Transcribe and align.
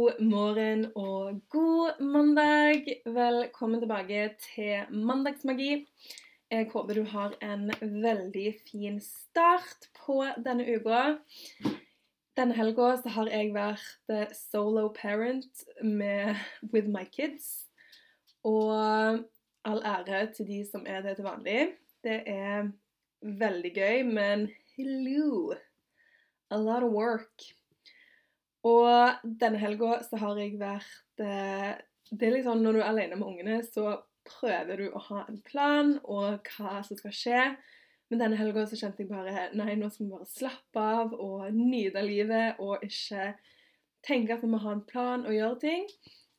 God 0.00 0.20
morgen 0.20 0.86
og 0.96 1.40
god 1.50 2.00
mandag. 2.00 2.86
Velkommen 3.04 3.80
tilbake 3.80 4.30
til 4.40 4.94
Mandagsmagi. 4.96 5.88
Jeg 6.50 6.68
håper 6.72 6.94
du 6.94 7.02
har 7.04 7.34
en 7.44 7.66
veldig 7.80 8.54
fin 8.70 8.96
start 9.04 9.90
på 9.98 10.22
denne 10.46 10.64
uka. 10.64 11.02
Denne 12.38 12.56
helga 12.56 12.94
har 13.12 13.28
jeg 13.28 13.52
vært 13.52 14.14
eh, 14.14 14.32
solo 14.32 14.88
parent 14.96 15.66
med 15.82 16.40
with 16.72 16.88
my 16.88 17.04
kids. 17.12 17.66
Og 18.44 18.72
all 19.68 19.84
ære 19.84 20.30
til 20.32 20.48
de 20.48 20.64
som 20.70 20.88
er 20.88 21.04
det 21.04 21.18
til 21.18 21.28
vanlig. 21.28 21.74
Det 22.00 22.22
er 22.24 22.72
veldig 23.20 23.76
gøy, 23.76 24.02
men 24.08 24.48
hello! 24.78 25.52
A 26.50 26.56
lot 26.56 26.88
of 26.88 26.92
work. 26.92 27.59
Og 28.68 29.24
denne 29.40 29.60
helga 29.60 30.00
så 30.04 30.20
har 30.20 30.38
jeg 30.40 30.58
vært 30.60 31.22
eh, 31.24 31.72
Det 32.10 32.26
er 32.26 32.34
liksom 32.36 32.60
når 32.60 32.76
du 32.76 32.80
er 32.82 32.88
alene 32.90 33.16
med 33.16 33.28
ungene, 33.28 33.60
så 33.64 34.00
prøver 34.28 34.82
du 34.82 34.86
å 34.92 35.02
ha 35.08 35.24
en 35.30 35.40
plan 35.46 35.94
og 36.04 36.50
hva 36.56 36.80
som 36.86 36.98
skal 36.98 37.14
skje. 37.16 37.42
Men 38.10 38.24
denne 38.24 38.38
helga 38.40 38.66
så 38.66 38.78
kjente 38.78 39.04
jeg 39.04 39.10
bare 39.10 39.48
Nei, 39.56 39.76
nå 39.78 39.88
skal 39.88 40.06
vi 40.06 40.12
bare 40.12 40.28
slappe 40.28 40.86
av 41.00 41.14
og 41.14 41.46
nyte 41.54 42.02
livet 42.04 42.60
og 42.62 42.82
ikke 42.84 43.32
tenke 44.06 44.34
at 44.34 44.42
vi 44.44 44.50
må 44.50 44.60
ha 44.64 44.74
en 44.74 44.86
plan 44.86 45.24
og 45.24 45.36
gjøre 45.36 45.60
ting. 45.62 45.86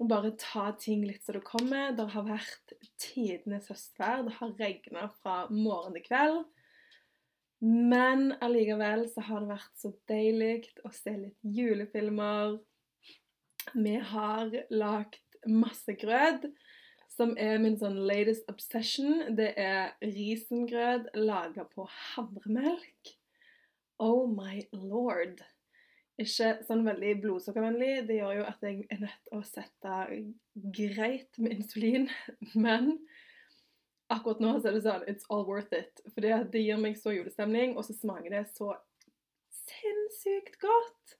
Og 0.01 0.09
bare 0.09 0.33
ta 0.41 0.71
ting 0.81 1.03
litt 1.05 1.23
som 1.23 1.37
det 1.37 1.43
kommer. 1.45 1.93
Det 1.95 2.07
har 2.11 2.25
vært 2.25 2.73
tidenes 2.99 3.69
høstvær. 3.69 4.25
Det 4.25 4.33
har 4.39 4.55
regna 4.59 5.07
fra 5.21 5.43
morgen 5.53 5.95
til 5.97 6.05
kveld. 6.07 6.41
Men 7.61 8.31
allikevel 8.41 9.05
så 9.09 9.21
har 9.27 9.43
det 9.43 9.51
vært 9.53 9.73
så 9.77 9.91
deilig 10.09 10.71
å 10.81 10.89
se 10.95 11.13
litt 11.13 11.37
julefilmer. 11.45 12.57
Vi 13.77 13.95
har 14.11 14.49
lagd 14.73 15.19
masse 15.45 15.93
grøt, 16.01 16.47
som 17.13 17.35
er 17.37 17.61
min 17.61 17.77
sånn 17.77 17.99
latest 18.09 18.49
obsession. 18.49 19.35
Det 19.37 19.51
er 19.61 19.93
risengrøt 20.01 21.11
laga 21.17 21.67
på 21.69 21.85
havremelk. 22.15 23.13
Oh 24.01 24.25
my 24.25 24.63
lord. 24.73 25.43
Ikke 26.21 26.55
sånn 26.65 26.81
veldig 26.85 27.13
blodsukkervennlig. 27.21 28.07
Det 28.09 28.17
gjør 28.17 28.39
jo 28.39 28.47
at 28.49 28.65
jeg 28.65 28.87
er 28.89 29.03
nødt 29.05 29.21
til 29.27 29.37
å 29.37 29.45
sette 29.45 29.99
greit 30.81 31.37
med 31.37 31.59
insulin. 31.59 32.09
Men 32.65 32.95
akkurat 34.11 34.41
nå 34.43 34.53
så 34.59 34.69
er 34.69 34.77
det 34.77 34.83
sånn 34.85 35.07
It's 35.09 35.27
all 35.31 35.45
worth 35.47 35.73
it. 35.75 36.03
For 36.11 36.23
det 36.23 36.63
gir 36.63 36.79
meg 36.81 36.99
så 36.99 37.15
julestemning, 37.15 37.75
og 37.77 37.87
så 37.87 37.95
smaker 37.97 38.33
det 38.33 38.45
så 38.53 38.73
sinnssykt 39.61 40.59
godt. 40.61 41.17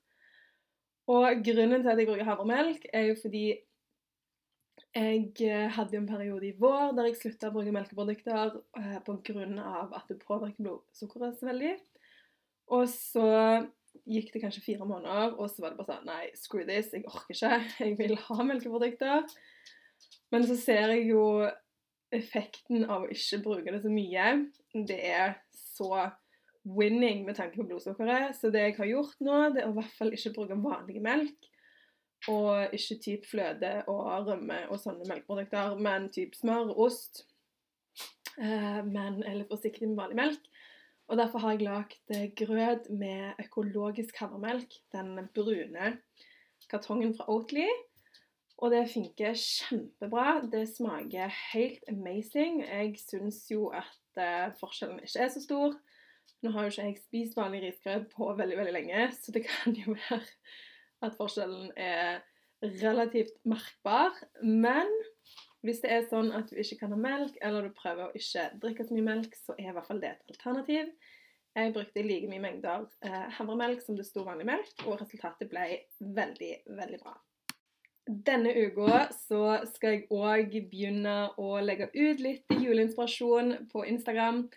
Og 1.12 1.44
grunnen 1.45 1.84
til 1.84 1.92
at 1.92 2.00
jeg 2.00 2.09
bruker 2.09 2.28
havremelk, 2.28 2.88
er 2.94 3.09
jo 3.09 3.19
fordi 3.19 3.45
jeg 4.92 5.69
hadde 5.72 5.97
en 5.97 6.08
periode 6.08 6.50
i 6.50 6.56
vår 6.59 6.92
der 6.97 7.08
jeg 7.08 7.19
slutta 7.19 7.47
å 7.47 7.53
bruke 7.56 7.72
melkeprodukter 7.72 8.58
eh, 8.75 8.97
pga. 9.06 9.75
at 9.96 10.09
det 10.09 10.18
påvirker 10.19 10.66
blodsukkeret 10.66 11.40
så 11.40 11.47
veldig. 11.47 11.75
Og 12.75 12.90
så 12.91 13.28
gikk 14.07 14.34
det 14.34 14.41
kanskje 14.44 14.63
fire 14.63 14.88
måneder, 14.88 15.35
og 15.35 15.50
så 15.51 15.63
var 15.63 15.74
det 15.74 15.81
bare 15.81 15.96
sånn 15.96 16.07
Nei, 16.07 16.25
screw 16.40 16.63
this, 16.68 16.91
jeg 16.94 17.07
orker 17.07 17.35
ikke. 17.35 17.57
Jeg 17.85 17.97
vil 18.00 18.16
ha 18.28 18.47
melkeprodukter. 18.47 19.28
Men 20.31 20.47
så 20.47 20.56
ser 20.59 20.96
jeg 20.96 21.09
jo 21.12 21.24
effekten 22.16 22.86
av 22.86 23.06
å 23.06 23.12
ikke 23.12 23.42
bruke 23.44 23.74
det 23.74 23.82
så 23.84 23.92
mye. 23.92 24.26
Det 24.88 24.98
er 25.12 25.38
så 25.56 26.10
winning 26.64 27.26
med 27.26 27.38
tanke 27.40 27.58
på 27.58 27.68
blodsukkeret. 27.70 28.36
Så 28.38 28.52
det 28.54 28.66
jeg 28.66 28.78
har 28.78 28.92
gjort 28.92 29.24
nå, 29.24 29.40
det 29.56 29.64
er 29.64 29.70
å 29.70 29.74
i 29.74 29.80
hvert 29.80 29.98
fall 29.98 30.14
ikke 30.16 30.34
bruke 30.36 30.60
vanlig 30.62 31.02
melk. 31.04 31.50
Og 32.30 32.76
ikke 32.78 33.00
typ 33.02 33.26
fløte 33.26 33.80
og 33.90 34.28
rømme 34.28 34.60
og 34.70 34.78
sånne 34.82 35.08
melkeprodukter, 35.10 35.74
men 35.82 36.06
typ 36.14 36.36
smør, 36.38 36.76
ost. 36.86 37.24
Eh, 38.38 38.82
men 38.86 39.24
litt 39.26 39.50
forsiktig 39.50 39.90
med 39.90 39.98
vanlig 40.04 40.20
melk. 40.20 40.52
Og 41.12 41.18
derfor 41.20 41.44
har 41.44 41.56
jeg 41.56 41.66
lagd 41.66 42.14
eh, 42.16 42.30
grøt 42.38 42.92
med 42.94 43.42
økologisk 43.42 44.22
havremelk. 44.22 44.78
Den 44.94 45.18
brune 45.34 45.96
kartongen 46.72 47.16
fra 47.18 47.26
Oatly. 47.34 47.66
Og 48.62 48.70
det 48.70 48.84
funker 48.94 49.38
kjempebra. 49.38 50.42
Det 50.52 50.68
smaker 50.70 51.32
helt 51.54 51.88
amazing. 51.90 52.62
Jeg 52.62 53.00
syns 53.02 53.44
jo 53.50 53.72
at 53.74 54.20
uh, 54.22 54.52
forskjellen 54.60 55.02
ikke 55.02 55.24
er 55.26 55.32
så 55.34 55.42
stor. 55.42 55.78
Nå 56.42 56.52
har 56.54 56.66
jo 56.66 56.74
ikke 56.74 56.90
jeg 56.90 57.00
spist 57.02 57.38
vanlig 57.38 57.64
risgrøt 57.64 58.06
på 58.14 58.28
veldig, 58.38 58.58
veldig 58.58 58.74
lenge, 58.74 59.08
så 59.18 59.34
det 59.34 59.44
kan 59.50 59.74
jo 59.78 59.96
være 59.96 60.22
at 61.06 61.18
forskjellen 61.18 61.72
er 61.78 62.22
relativt 62.84 63.34
merkbar. 63.50 64.14
Men 64.46 64.90
hvis 65.66 65.82
det 65.82 65.94
er 65.94 66.06
sånn 66.10 66.30
at 66.38 66.50
du 66.50 66.62
ikke 66.62 66.84
kan 66.84 66.94
ha 66.94 67.02
melk, 67.02 67.38
eller 67.42 67.66
du 67.66 67.74
prøver 67.78 68.08
å 68.08 68.18
ikke 68.18 68.48
drikke 68.62 68.86
så 68.86 68.98
mye 68.98 69.10
melk, 69.10 69.36
så 69.38 69.58
er 69.58 69.72
i 69.72 69.76
hvert 69.78 69.90
fall 69.90 70.02
det 70.02 70.14
et 70.14 70.34
alternativ. 70.36 70.94
Jeg 71.58 71.74
brukte 71.76 72.06
like 72.06 72.30
mye 72.32 72.46
mengder 72.46 72.86
eh, 73.04 73.28
havremelk 73.36 73.82
som 73.84 73.98
det 73.98 74.06
sto 74.08 74.24
vanlig 74.26 74.48
melk, 74.54 74.72
og 74.86 75.02
resultatet 75.02 75.50
ble 75.52 75.68
veldig, 76.00 76.54
veldig 76.78 77.02
bra. 77.02 77.18
Denne 78.09 78.51
uka 78.57 79.06
så 79.13 79.62
skal 79.69 79.95
jeg 79.95 80.07
òg 80.09 80.56
begynne 80.72 81.31
å 81.39 81.59
legge 81.62 81.91
ut 81.94 82.22
litt 82.23 82.50
juleinspirasjon 82.50 83.69
på 83.72 83.85
Instagram. 83.91 84.47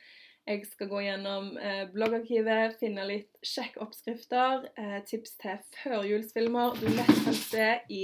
Jeg 0.48 0.64
skal 0.68 0.88
gå 0.90 1.02
gjennom 1.04 1.54
eh, 1.56 1.84
bloggarkivet, 1.92 2.76
finne 2.80 3.04
litt 3.08 3.30
kjekke 3.44 3.80
oppskrifter, 3.84 4.66
eh, 4.80 4.98
tips 5.08 5.38
til 5.40 5.60
førjulsfilmer 5.80 6.76
du 6.80 6.88
lett 6.92 7.20
kan 7.24 7.38
se 7.38 7.68
i 7.88 8.02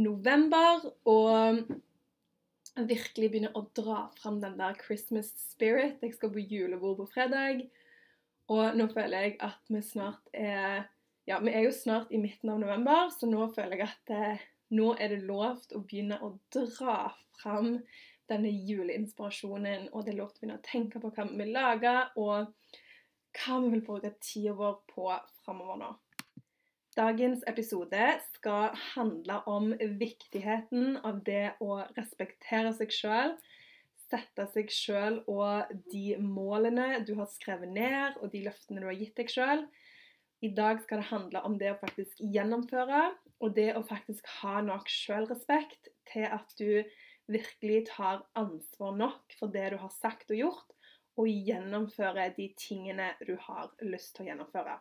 november. 0.00 0.86
Og 1.08 1.64
virkelig 2.86 3.30
begynne 3.32 3.54
å 3.56 3.64
dra 3.76 4.04
fram 4.18 4.38
den 4.42 4.56
der 4.58 4.76
Christmas 4.80 5.32
spirit. 5.40 5.98
Jeg 6.02 6.14
skal 6.16 6.32
på 6.34 6.44
julebord 6.44 7.00
på 7.00 7.08
fredag, 7.14 7.64
og 8.52 8.76
nå 8.78 8.86
føler 8.92 9.26
jeg 9.26 9.34
at 9.44 9.72
vi 9.72 9.82
snart 9.84 10.30
er 10.32 10.86
Ja, 11.28 11.42
vi 11.44 11.52
er 11.52 11.66
jo 11.66 11.72
snart 11.76 12.08
i 12.08 12.16
midten 12.16 12.48
av 12.48 12.62
november, 12.62 13.10
så 13.12 13.28
nå 13.28 13.50
føler 13.52 13.82
jeg 13.82 13.90
at 13.90 14.12
eh, 14.16 14.44
nå 14.74 14.92
er 15.00 15.14
det 15.14 15.24
lovt 15.28 15.72
å 15.76 15.82
begynne 15.84 16.18
å 16.24 16.34
dra 16.52 17.12
fram 17.38 17.78
denne 18.28 18.50
juleinspirasjonen, 18.50 19.88
og 19.92 20.04
det 20.04 20.12
er 20.12 20.18
lov 20.18 20.32
å 20.32 20.36
begynne 20.36 20.58
å 20.58 20.66
tenke 20.66 21.00
på 21.00 21.12
hva 21.14 21.24
vi 21.30 21.38
vil 21.40 21.54
lage, 21.56 21.94
og 22.20 22.52
hva 23.38 23.60
vi 23.62 23.72
vil 23.72 23.84
bruke 23.86 24.12
tida 24.20 24.52
vår 24.58 24.76
på 24.92 25.08
framover 25.44 25.80
nå. 25.80 25.94
Dagens 26.98 27.44
episode 27.46 28.06
skal 28.34 28.72
handle 28.96 29.38
om 29.46 29.70
viktigheten 30.00 30.98
av 31.06 31.20
det 31.24 31.52
å 31.62 31.78
respektere 31.94 32.72
seg 32.74 32.90
sjøl. 32.90 33.36
Sette 34.08 34.48
seg 34.50 34.72
sjøl 34.72 35.20
og 35.30 35.70
de 35.92 36.16
målene 36.18 37.04
du 37.06 37.14
har 37.20 37.28
skrevet 37.30 37.70
ned, 37.70 38.18
og 38.18 38.32
de 38.32 38.42
løftene 38.48 38.82
du 38.82 38.88
har 38.88 38.98
gitt 38.98 39.14
deg 39.20 39.30
sjøl. 39.30 39.62
I 40.42 40.50
dag 40.54 40.82
skal 40.82 41.02
det 41.02 41.10
handle 41.12 41.44
om 41.46 41.54
det 41.60 41.70
å 41.72 41.78
faktisk 41.80 42.18
gjennomføre, 42.34 43.12
og 43.38 43.54
det 43.56 43.70
å 43.78 43.84
faktisk 43.86 44.26
ha 44.40 44.58
nok 44.64 44.88
sjølrespekt 44.90 45.90
til 46.10 46.26
at 46.26 46.54
du 46.58 46.82
virkelig 47.28 47.84
tar 47.90 48.24
ansvar 48.38 48.96
nok 48.96 49.36
for 49.38 49.52
det 49.52 49.70
du 49.74 49.78
har 49.82 49.92
sagt 49.94 50.32
og 50.32 50.40
gjort, 50.40 50.76
og 51.18 51.26
gjennomfører 51.28 52.34
de 52.36 52.52
tingene 52.58 53.10
du 53.26 53.34
har 53.48 53.72
lyst 53.82 54.14
til 54.14 54.26
å 54.26 54.30
gjennomføre. 54.30 54.78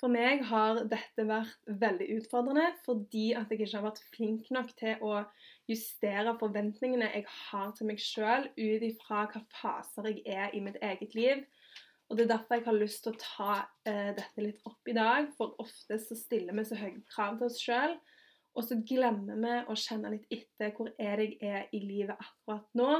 For 0.00 0.12
meg 0.12 0.42
har 0.44 0.82
dette 0.90 1.24
vært 1.24 1.70
veldig 1.80 2.06
utfordrende 2.18 2.66
fordi 2.84 3.30
at 3.38 3.52
jeg 3.52 3.62
ikke 3.62 3.78
har 3.78 3.86
vært 3.86 4.02
flink 4.12 4.50
nok 4.52 4.74
til 4.76 5.04
å 5.04 5.22
justere 5.70 6.34
forventningene 6.40 7.08
jeg 7.14 7.24
har 7.32 7.70
til 7.76 7.88
meg 7.88 8.02
sjøl 8.02 8.48
ut 8.58 8.84
ifra 8.90 9.24
hva 9.30 9.42
faser 9.56 10.10
jeg 10.12 10.24
er 10.26 10.52
i 10.52 10.60
mitt 10.64 10.76
eget 10.84 11.16
liv. 11.16 11.46
Og 12.06 12.16
Det 12.16 12.24
er 12.24 12.36
derfor 12.36 12.54
jeg 12.54 12.66
har 12.68 12.78
lyst 12.78 13.02
til 13.02 13.14
å 13.14 13.18
ta 13.18 13.54
eh, 13.88 14.12
dette 14.14 14.42
litt 14.42 14.60
opp 14.68 14.90
i 14.90 14.94
dag. 14.94 15.26
For 15.38 15.56
ofte 15.62 15.98
så 15.98 16.14
stiller 16.18 16.54
vi 16.54 16.64
så 16.68 16.78
høye 16.78 17.02
krav 17.10 17.40
til 17.40 17.48
oss 17.48 17.58
sjøl, 17.58 17.96
og 18.56 18.64
så 18.64 18.78
glemmer 18.88 19.40
vi 19.42 19.56
å 19.66 19.76
kjenne 19.76 20.12
litt 20.14 20.30
etter 20.32 20.70
hvor 20.76 20.92
er 21.02 21.24
jeg 21.24 21.34
er 21.42 21.66
i 21.74 21.82
livet 21.82 22.14
akkurat 22.14 22.68
nå. 22.78 22.92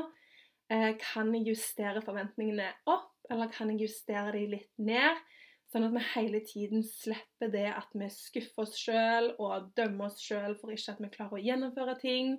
Eh, 0.75 0.93
kan 0.99 1.31
jeg 1.37 1.53
justere 1.53 2.03
forventningene 2.03 2.73
opp, 2.91 3.13
eller 3.31 3.51
kan 3.55 3.71
jeg 3.71 3.87
justere 3.87 4.35
de 4.35 4.45
litt 4.57 4.73
ned? 4.83 5.23
Sånn 5.71 5.87
at 5.87 5.95
vi 5.95 6.03
hele 6.13 6.41
tiden 6.47 6.85
slipper 6.87 7.51
det 7.51 7.69
at 7.73 7.95
vi 7.95 8.09
skuffer 8.11 8.67
oss 8.67 8.75
sjøl 8.79 9.33
og 9.43 9.71
dømmer 9.79 10.11
oss 10.11 10.21
sjøl 10.23 10.55
for 10.59 10.75
ikke 10.75 10.95
at 10.95 11.03
vi 11.03 11.11
klarer 11.15 11.39
å 11.39 11.47
gjennomføre 11.47 11.97
ting. 12.03 12.39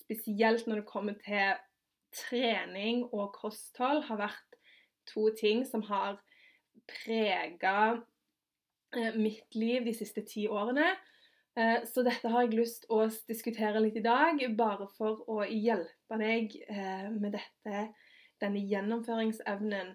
spesielt 0.00 0.66
når 0.66 0.80
det 0.80 0.88
kommer 0.88 1.14
til 1.22 1.58
trening 2.16 3.04
og 3.12 3.34
kosthold, 3.36 4.02
har 4.08 4.18
vært 4.18 4.49
to 5.08 5.30
ting 5.36 5.64
som 5.66 5.82
har 5.88 6.18
prega 6.90 8.00
eh, 8.96 9.14
mitt 9.14 9.54
liv 9.54 9.84
de 9.86 9.94
siste 9.94 10.24
ti 10.26 10.46
årene. 10.48 10.88
Eh, 11.58 11.82
så 11.88 12.04
dette 12.06 12.30
har 12.30 12.46
jeg 12.46 12.58
lyst 12.58 12.86
å 12.92 13.02
diskutere 13.28 13.82
litt 13.82 13.98
i 14.00 14.04
dag, 14.04 14.40
bare 14.56 14.88
for 14.96 15.24
å 15.30 15.42
hjelpe 15.46 16.20
deg 16.20 16.56
eh, 16.68 17.08
med 17.14 17.36
dette, 17.38 17.86
denne 18.42 18.64
gjennomføringsevnen. 18.70 19.94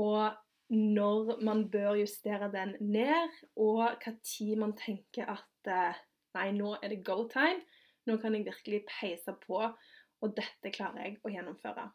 Og 0.00 0.30
når 0.70 1.40
man 1.42 1.64
bør 1.70 1.98
justere 1.98 2.50
den 2.52 2.76
ned, 2.80 3.32
og 3.58 3.82
hva 4.02 4.14
tid 4.22 4.60
man 4.60 4.76
tenker 4.78 5.26
at 5.32 5.96
nei, 6.36 6.50
nå 6.54 6.76
er 6.78 6.92
det 6.92 7.02
go 7.06 7.24
time. 7.30 7.64
Nå 8.06 8.16
kan 8.22 8.34
jeg 8.34 8.46
virkelig 8.46 8.84
peise 8.88 9.34
på, 9.42 9.58
og 9.60 10.36
dette 10.36 10.72
klarer 10.72 11.08
jeg 11.08 11.18
å 11.26 11.32
gjennomføre. 11.32 11.90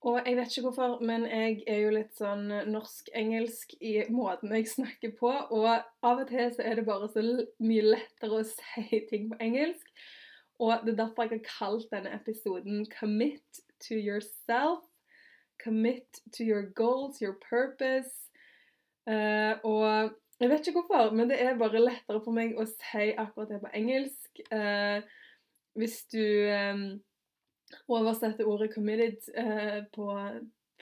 Og 0.00 0.22
jeg 0.24 0.36
vet 0.36 0.54
ikke 0.56 0.62
hvorfor, 0.70 1.00
men 1.04 1.26
jeg 1.28 1.58
er 1.68 1.82
jo 1.82 1.90
litt 1.92 2.14
sånn 2.16 2.46
norsk-engelsk 2.72 3.74
i 3.84 3.98
måten 4.08 4.54
jeg 4.56 4.70
snakker 4.70 5.12
på. 5.18 5.32
Og 5.52 5.66
av 5.68 6.22
og 6.22 6.30
til 6.30 6.48
så 6.54 6.64
er 6.64 6.78
det 6.78 6.86
bare 6.86 7.10
så 7.12 7.24
mye 7.60 7.84
lettere 7.84 8.38
å 8.40 8.46
si 8.48 9.02
ting 9.10 9.28
på 9.28 9.40
engelsk. 9.44 9.90
Og 10.60 10.86
det 10.86 10.94
er 10.94 11.02
derfor 11.02 11.28
jeg 11.28 11.40
har 11.40 11.44
kalt 11.48 11.92
denne 11.92 12.14
episoden 12.16 12.86
'Commit 12.88 13.60
to 13.84 13.94
yourself'. 13.94 14.88
Commit 15.64 16.22
to 16.32 16.44
your 16.44 16.72
goals, 16.72 17.20
your 17.20 17.36
purpose. 17.50 18.30
Uh, 19.06 19.60
og 19.64 20.16
jeg 20.40 20.48
vet 20.48 20.66
ikke 20.66 20.80
hvorfor, 20.80 21.12
men 21.12 21.28
det 21.28 21.42
er 21.42 21.58
bare 21.58 21.80
lettere 21.80 22.20
for 22.24 22.32
meg 22.32 22.56
å 22.56 22.64
si 22.64 23.12
akkurat 23.12 23.52
det 23.52 23.60
på 23.60 23.72
engelsk. 23.76 24.40
Uh, 24.48 25.04
hvis 25.76 26.04
du 26.12 26.24
um, 26.48 27.00
oversette 27.88 28.46
ordet 28.46 28.72
'committed' 28.74 29.30
eh, 29.34 29.84
på, 29.94 30.06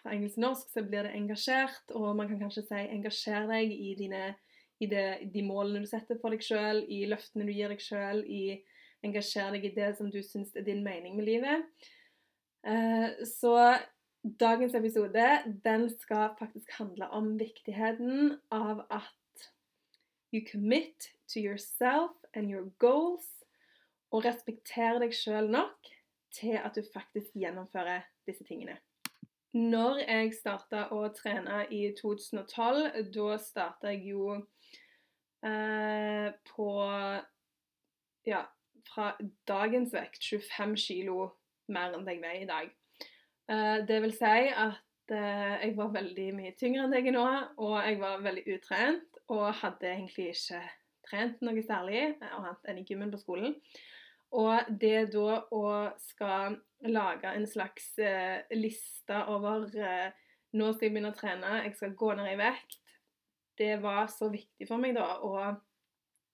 fra 0.00 0.14
engelsk 0.14 0.35
til 0.35 0.44
norsk, 0.44 0.70
så 0.73 0.85
blir 0.85 1.02
det 1.02 1.14
'engasjert'. 1.14 1.94
Og 1.94 2.17
man 2.17 2.29
kan 2.29 2.40
kanskje 2.40 2.67
si 2.67 2.75
'engasjer 2.75 3.46
deg 3.46 3.73
i, 3.73 3.94
dine, 3.99 4.35
i 4.81 4.87
det, 4.87 5.32
de 5.35 5.43
målene 5.43 5.85
du 5.85 5.87
setter 5.87 6.19
for 6.20 6.31
deg 6.31 6.43
sjøl', 6.44 6.85
i 6.88 7.05
løftene 7.06 7.46
du 7.46 7.52
gir 7.52 7.69
deg 7.69 7.81
sjøl, 7.81 8.25
i 8.25 8.62
engasjer 9.05 9.52
deg 9.55 9.64
i 9.64 9.75
det 9.75 9.93
som 9.96 10.11
du 10.11 10.23
syns 10.23 10.56
er 10.56 10.67
din 10.67 10.82
mening 10.85 11.17
med 11.17 11.29
livet. 11.29 11.64
Eh, 12.67 13.25
så 13.25 13.79
dagens 14.23 14.75
episode 14.75 15.26
den 15.64 15.88
skal 15.91 16.34
faktisk 16.38 16.70
handle 16.79 17.08
om 17.14 17.37
viktigheten 17.38 18.38
av 18.50 18.87
at 18.91 19.14
you 20.32 20.43
commit 20.52 21.12
to 21.29 21.41
yourself 21.41 22.11
and 22.34 22.50
your 22.50 22.70
goals, 22.79 23.29
og 24.11 24.25
respektere 24.25 24.99
deg 25.02 25.12
sjøl 25.12 25.50
nok 25.52 25.91
til 26.34 26.58
at 26.60 26.76
du 26.76 26.82
faktisk 26.94 27.34
gjennomfører 27.38 28.06
disse 28.28 28.44
tingene. 28.44 28.76
Når 29.56 30.02
jeg 30.04 30.34
starta 30.36 30.88
å 30.92 31.06
trene 31.16 31.62
i 31.72 31.88
2012, 31.96 33.08
da 33.14 33.38
starta 33.40 33.92
jeg 33.94 34.10
jo 34.12 34.36
eh, 35.46 36.28
på 36.52 36.70
Ja, 38.28 38.42
fra 38.88 39.14
dagens 39.48 39.94
vekt 39.96 40.20
25 40.20 40.75
kilo 40.76 41.30
mer 41.72 41.96
enn 41.96 42.08
jeg 42.08 42.20
veier 42.20 42.44
i 42.44 42.48
dag. 42.48 42.69
Eh, 43.48 43.78
det 43.88 44.02
vil 44.04 44.12
si 44.16 44.50
at 44.52 45.14
eh, 45.16 45.54
jeg 45.64 45.76
var 45.78 45.94
veldig 45.96 46.28
mye 46.36 46.56
tyngre 46.60 46.84
enn 46.84 46.96
jeg 46.98 47.08
er 47.08 47.16
nå, 47.16 47.26
og 47.56 47.76
jeg 47.81 48.00
var 48.02 48.24
veldig 48.24 48.44
utrent 48.56 49.22
og 49.32 49.46
hadde 49.62 49.94
egentlig 49.94 50.34
ikke 50.34 50.60
trent 51.08 51.40
noe 51.44 51.64
særlig 51.64 52.02
annet 52.20 52.69
enn 52.69 52.82
i 52.82 52.84
gymmen 52.88 53.12
på 53.14 53.20
skolen. 53.22 53.56
Og 54.36 54.72
det 54.80 55.08
da 55.14 55.38
å 55.54 55.69
skal 56.02 56.58
lage 56.88 57.30
en 57.32 57.46
slags 57.48 57.94
eh, 58.02 58.44
liste 58.56 59.22
over 59.32 59.69
eh, 59.75 60.10
Nå 60.56 60.70
skal 60.72 60.86
jeg 60.86 60.92
begynne 60.94 61.10
å 61.12 61.16
trene, 61.16 61.48
jeg 61.66 61.75
skal 61.76 61.90
gå 62.00 62.06
ned 62.16 62.30
i 62.32 62.38
vekt. 62.40 62.78
Det 63.60 63.75
var 63.82 64.06
så 64.08 64.30
viktig 64.32 64.64
for 64.64 64.80
meg 64.80 64.94
da 64.96 65.19
å 65.20 65.34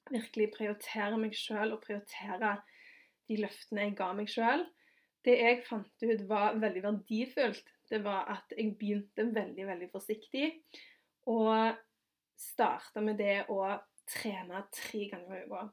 virkelig 0.06 0.52
prioritere 0.54 1.18
meg 1.18 1.34
sjøl 1.34 1.74
og 1.74 1.80
prioritere 1.82 2.52
de 3.26 3.40
løftene 3.40 3.88
jeg 3.88 3.96
ga 3.98 4.12
meg 4.14 4.30
sjøl. 4.30 4.62
Det 5.26 5.34
jeg 5.40 5.64
fant 5.66 6.06
ut 6.06 6.22
var 6.30 6.60
veldig 6.62 6.84
verdifullt, 6.84 7.74
det 7.90 8.04
var 8.04 8.28
at 8.36 8.54
jeg 8.54 8.76
begynte 8.78 9.26
veldig, 9.34 9.66
veldig 9.72 9.90
forsiktig. 9.90 10.50
Og 11.32 11.74
starta 12.38 13.02
med 13.02 13.18
det 13.18 13.40
å 13.50 13.64
trene 14.10 14.62
tre 14.74 15.08
ganger 15.10 15.40
i 15.40 15.46
uka. 15.48 15.64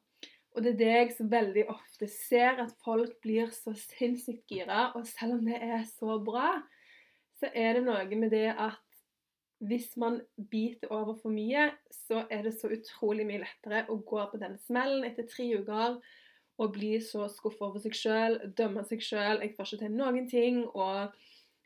Og 0.51 0.63
det 0.63 0.73
er 0.73 0.79
det 0.79 0.91
jeg 0.91 1.11
så 1.15 1.25
veldig 1.31 1.65
ofte 1.71 2.07
ser, 2.11 2.59
at 2.59 2.73
folk 2.83 3.13
blir 3.23 3.51
så 3.55 3.71
sinnssykt 3.77 4.49
gira. 4.51 4.89
Og 4.99 5.05
selv 5.07 5.37
om 5.37 5.45
det 5.47 5.59
er 5.63 5.85
så 5.87 6.17
bra, 6.23 6.57
så 7.39 7.49
er 7.55 7.77
det 7.77 7.85
noe 7.87 8.19
med 8.19 8.33
det 8.35 8.49
at 8.51 8.79
hvis 9.61 9.93
man 10.01 10.19
biter 10.49 10.89
over 10.89 11.15
for 11.21 11.33
mye, 11.33 11.69
så 11.93 12.25
er 12.33 12.43
det 12.47 12.55
så 12.57 12.71
utrolig 12.73 13.27
mye 13.29 13.43
lettere 13.43 13.85
å 13.93 13.99
gå 14.01 14.23
på 14.31 14.39
den 14.41 14.57
smellen 14.65 15.05
etter 15.05 15.27
tre 15.29 15.47
uker 15.61 15.99
og 16.61 16.73
bli 16.73 16.95
så 17.01 17.27
skuffa 17.31 17.69
over 17.69 17.81
seg 17.81 17.95
sjøl, 17.97 18.37
dømme 18.57 18.83
seg 18.89 19.03
sjøl. 19.05 19.39
Jeg 19.41 19.53
får 19.55 19.69
ikke 19.69 19.83
til 19.85 19.95
noen 19.95 20.27
ting, 20.29 20.59
og 20.73 21.13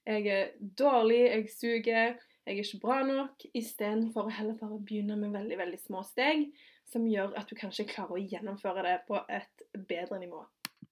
jeg 0.05 0.27
er 0.31 0.53
dårlig, 0.59 1.23
jeg 1.23 1.49
suger, 1.55 2.15
jeg 2.45 2.53
er 2.53 2.61
ikke 2.61 2.83
bra 2.83 2.99
nok. 3.07 3.47
Istedenfor 3.57 4.29
å 4.29 4.35
heller 4.37 4.59
bare 4.59 4.79
begynne 4.79 5.17
med 5.19 5.33
veldig, 5.35 5.57
veldig 5.63 5.81
små 5.81 6.03
steg 6.07 6.45
som 6.91 7.07
gjør 7.09 7.33
at 7.39 7.49
du 7.49 7.55
kanskje 7.57 7.87
klarer 7.89 8.17
å 8.17 8.25
gjennomføre 8.33 8.83
det 8.85 8.97
på 9.07 9.19
et 9.29 9.65
bedre 9.89 10.19
nivå. 10.21 10.43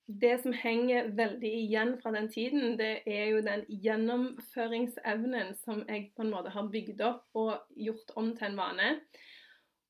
Det 0.05 0.33
som 0.43 0.51
henger 0.51 1.13
veldig 1.15 1.49
igjen 1.61 1.93
fra 2.01 2.11
den 2.11 2.27
tiden, 2.31 2.75
det 2.77 3.05
er 3.07 3.29
jo 3.31 3.43
den 3.45 3.63
gjennomføringsevnen 3.69 5.53
som 5.61 5.85
jeg 5.87 6.09
på 6.17 6.25
en 6.25 6.33
måte 6.33 6.51
har 6.51 6.67
bygd 6.73 6.99
opp 7.07 7.39
og 7.39 7.77
gjort 7.79 8.11
om 8.19 8.33
til 8.35 8.49
en 8.49 8.59
vane. 8.59 8.89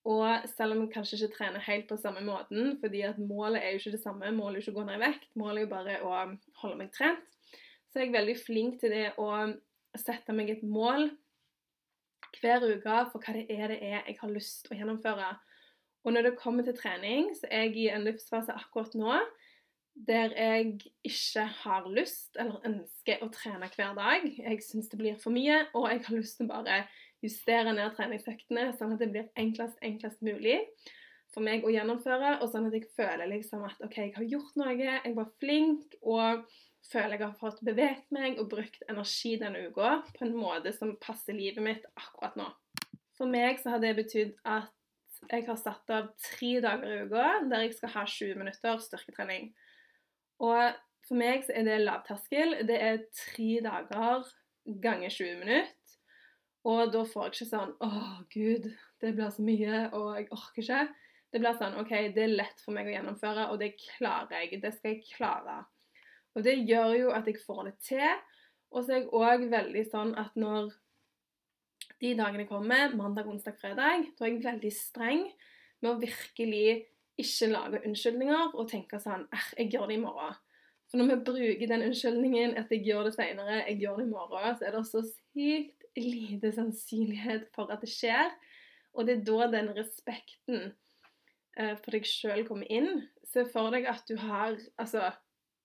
Og 0.05 0.45
selv 0.51 0.75
om 0.75 0.83
jeg 0.83 0.91
kanskje 0.93 1.17
ikke 1.17 1.37
trener 1.37 1.63
helt 1.65 1.87
på 1.89 1.97
samme 1.97 2.21
måten, 2.27 2.75
fordi 2.81 3.01
at 3.07 3.17
målet 3.17 3.63
er 3.63 3.73
jo 3.73 3.81
ikke 3.81 3.95
det 3.95 4.03
samme, 4.03 4.31
målet 4.35 4.59
er 4.59 4.59
jo 4.59 4.65
ikke 4.65 4.75
å 4.75 4.79
gå 4.81 4.87
ned 4.89 4.99
i 4.99 5.03
vekt, 5.05 5.29
målet 5.39 5.61
er 5.61 5.65
jo 5.65 5.73
bare 5.73 5.99
å 6.03 6.13
holde 6.61 6.79
meg 6.81 6.91
trent, 6.93 7.23
så 7.89 7.99
er 7.99 8.07
jeg 8.07 8.15
veldig 8.17 8.37
flink 8.41 8.79
til 8.81 8.93
det 8.93 9.05
å 9.21 9.29
sette 9.97 10.35
meg 10.35 10.51
et 10.51 10.65
mål 10.65 11.07
hver 12.41 12.65
uke 12.65 12.99
for 13.11 13.21
hva 13.21 13.35
det 13.37 13.45
er 13.53 13.71
det 13.71 13.79
er 13.85 13.99
jeg 14.09 14.17
har 14.19 14.31
lyst 14.33 14.65
til 14.65 14.75
å 14.75 14.79
gjennomføre. 14.81 15.31
Og 16.03 16.13
når 16.13 16.27
det 16.27 16.39
kommer 16.39 16.65
til 16.67 16.75
trening, 16.77 17.31
så 17.37 17.47
er 17.49 17.67
jeg 17.67 17.77
i 17.77 17.89
en 17.93 18.05
livsfase 18.07 18.55
akkurat 18.55 18.95
nå 18.99 19.17
der 19.93 20.31
jeg 20.33 20.79
ikke 21.05 21.43
har 21.45 21.87
lyst 21.93 22.39
eller 22.41 22.63
ønsker 22.65 23.21
å 23.21 23.29
trene 23.29 23.69
hver 23.75 23.93
dag. 23.93 24.25
Jeg 24.25 24.63
syns 24.65 24.89
det 24.89 24.97
blir 24.97 25.19
for 25.21 25.35
mye, 25.35 25.67
og 25.77 25.85
jeg 25.91 26.01
har 26.07 26.17
lyst 26.17 26.39
til 26.39 26.47
å 26.47 26.53
bare 26.55 26.79
justere 27.23 27.75
ned 27.75 27.93
treningsøktene 27.95 28.71
sånn 28.77 28.95
at 28.95 29.03
det 29.03 29.11
blir 29.13 29.29
enklest, 29.39 29.77
enklest 29.85 30.25
mulig 30.25 30.57
for 31.33 31.45
meg 31.45 31.65
å 31.65 31.71
gjennomføre, 31.73 32.35
og 32.41 32.49
sånn 32.51 32.67
at 32.69 32.75
jeg 32.77 32.89
føler 32.97 33.29
liksom 33.31 33.63
at 33.65 33.79
OK, 33.85 33.97
jeg 33.97 34.13
har 34.17 34.27
gjort 34.35 34.59
noe, 34.59 34.75
jeg 34.77 35.15
var 35.17 35.31
flink, 35.41 35.95
og 36.01 36.43
føler 36.91 37.15
jeg 37.15 37.23
har 37.23 37.39
fått 37.39 37.63
beveget 37.65 38.09
meg 38.13 38.37
og 38.41 38.51
brukt 38.51 38.83
energi 38.91 39.37
denne 39.41 39.63
uka 39.69 39.95
på 40.13 40.27
en 40.27 40.35
måte 40.37 40.73
som 40.75 40.97
passer 41.01 41.37
livet 41.37 41.63
mitt 41.63 41.87
akkurat 41.95 42.37
nå. 42.37 42.49
For 43.17 43.29
meg 43.29 43.61
så 43.61 43.75
har 43.75 43.81
det 43.81 43.95
betydd 43.97 44.35
at 44.43 44.69
jeg 45.31 45.45
har 45.47 45.59
satt 45.59 45.93
av 45.93 46.09
tre 46.21 46.55
dager 46.63 46.89
i 46.89 47.03
uka 47.07 47.27
der 47.51 47.65
jeg 47.65 47.75
skal 47.77 47.93
ha 47.95 48.05
20 48.07 48.39
minutter 48.39 48.81
styrketrening. 48.81 49.51
Og 50.43 50.73
for 51.07 51.19
meg 51.19 51.45
så 51.45 51.55
er 51.57 51.67
det 51.67 51.81
lavterskel. 51.83 52.59
Det 52.67 52.79
er 52.79 53.05
tre 53.15 53.49
dager 53.65 54.27
ganger 54.83 55.09
20 55.09 55.39
minutter. 55.43 55.71
Og 56.63 56.93
da 56.93 57.01
får 57.03 57.25
jeg 57.25 57.33
ikke 57.33 57.49
sånn 57.49 57.73
Å, 57.83 57.89
gud, 58.31 58.69
det 59.03 59.09
blir 59.17 59.31
så 59.35 59.43
mye, 59.43 59.79
og 59.91 60.13
jeg 60.15 60.29
orker 60.31 60.63
ikke. 60.63 60.83
Det 61.33 61.41
blir 61.41 61.57
sånn 61.59 61.75
OK, 61.81 61.91
det 62.15 62.23
er 62.23 62.35
lett 62.37 62.61
for 62.63 62.75
meg 62.75 62.87
å 62.87 62.93
gjennomføre, 62.93 63.49
og 63.51 63.59
det 63.59 63.73
klarer 63.81 64.45
jeg. 64.45 64.61
Det 64.63 64.71
skal 64.75 64.93
jeg 64.93 65.07
klare. 65.09 65.57
Og 66.37 66.45
det 66.45 66.55
gjør 66.61 66.93
jo 66.97 67.11
at 67.17 67.27
jeg 67.27 67.41
får 67.43 67.67
det 67.67 67.73
til. 67.83 68.21
Og 68.73 68.85
så 68.85 68.95
er 68.95 69.01
jeg 69.01 69.11
òg 69.13 69.47
veldig 69.51 69.83
sånn 69.89 70.13
at 70.19 70.37
når 70.39 70.71
de 72.01 72.13
dagene 72.17 72.47
kommer, 72.49 72.95
mandag, 72.97 73.27
onsdag, 73.29 73.57
fredag, 73.61 74.07
da 74.17 74.25
er 74.25 74.33
jeg 74.33 74.43
veldig 74.45 74.73
streng 74.75 75.27
med 75.83 75.91
å 75.91 75.99
virkelig 76.01 76.65
ikke 77.19 77.51
lage 77.51 77.83
unnskyldninger 77.85 78.55
og 78.57 78.69
tenke 78.71 78.97
sånn 79.01 79.27
jeg 79.57 79.69
gjør 79.73 79.91
det 79.91 79.99
i 79.99 80.03
morgen. 80.03 80.37
For 80.89 80.99
når 80.99 81.09
vi 81.09 81.23
bruker 81.25 81.69
den 81.69 81.85
unnskyldningen 81.87 82.55
at 82.59 82.71
jeg 82.73 82.83
gjør 82.87 83.07
det 83.07 83.15
seinere, 83.15 83.63
jeg 83.67 83.79
gjør 83.81 83.99
det 83.99 84.07
i 84.07 84.11
morgen, 84.11 84.57
så 84.57 84.67
er 84.67 84.75
det 84.75 84.83
så 84.89 85.01
sykt 85.05 85.87
lite 85.97 86.51
sannsynlighet 86.53 87.47
for 87.55 87.73
at 87.73 87.81
det 87.81 87.91
skjer. 87.93 88.33
Og 88.93 89.07
det 89.07 89.15
er 89.17 89.23
da 89.25 89.47
den 89.55 89.71
respekten 89.77 90.73
eh, 91.57 91.73
for 91.79 91.95
deg 91.95 92.05
sjøl 92.05 92.43
kommer 92.45 92.69
inn. 92.69 93.07
Se 93.25 93.45
for 93.49 93.73
deg 93.73 93.87
at 93.89 94.05
du 94.09 94.19
har 94.21 94.57
Altså, 94.77 95.09